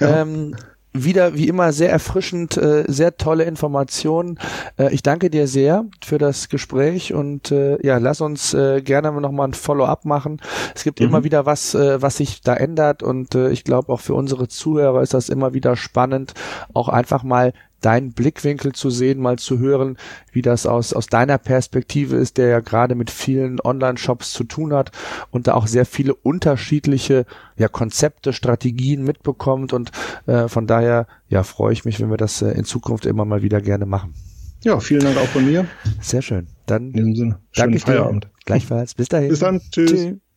[0.00, 0.22] Ja.
[0.22, 0.56] Ähm,
[0.92, 4.38] wieder wie immer sehr erfrischend, äh, sehr tolle Informationen.
[4.78, 9.32] Äh, ich danke dir sehr für das Gespräch und äh, ja, lass uns gerne noch
[9.32, 10.40] mal ein Follow-up machen.
[10.74, 11.06] Es gibt mhm.
[11.06, 15.14] immer wieder was, was sich da ändert und ich glaube auch für unsere Zuhörer ist
[15.14, 16.34] das immer wieder spannend,
[16.74, 19.96] auch einfach mal deinen Blickwinkel zu sehen, mal zu hören,
[20.32, 24.72] wie das aus, aus deiner Perspektive ist, der ja gerade mit vielen Online-Shops zu tun
[24.72, 24.92] hat
[25.30, 27.26] und da auch sehr viele unterschiedliche
[27.56, 29.92] ja, Konzepte, Strategien mitbekommt und
[30.26, 33.42] äh, von daher ja freue ich mich, wenn wir das äh, in Zukunft immer mal
[33.42, 34.14] wieder gerne machen.
[34.64, 35.66] Ja, vielen Dank auch von mir.
[36.00, 36.48] Sehr schön.
[36.66, 38.24] Dann in diesem Sinne, schönen danke Feierabend.
[38.24, 38.30] Dir.
[38.44, 38.94] Gleichfalls.
[38.94, 39.28] Bis dahin.
[39.28, 39.60] Bis dann.
[39.70, 39.90] Tschüss.
[39.90, 40.27] Tschüss.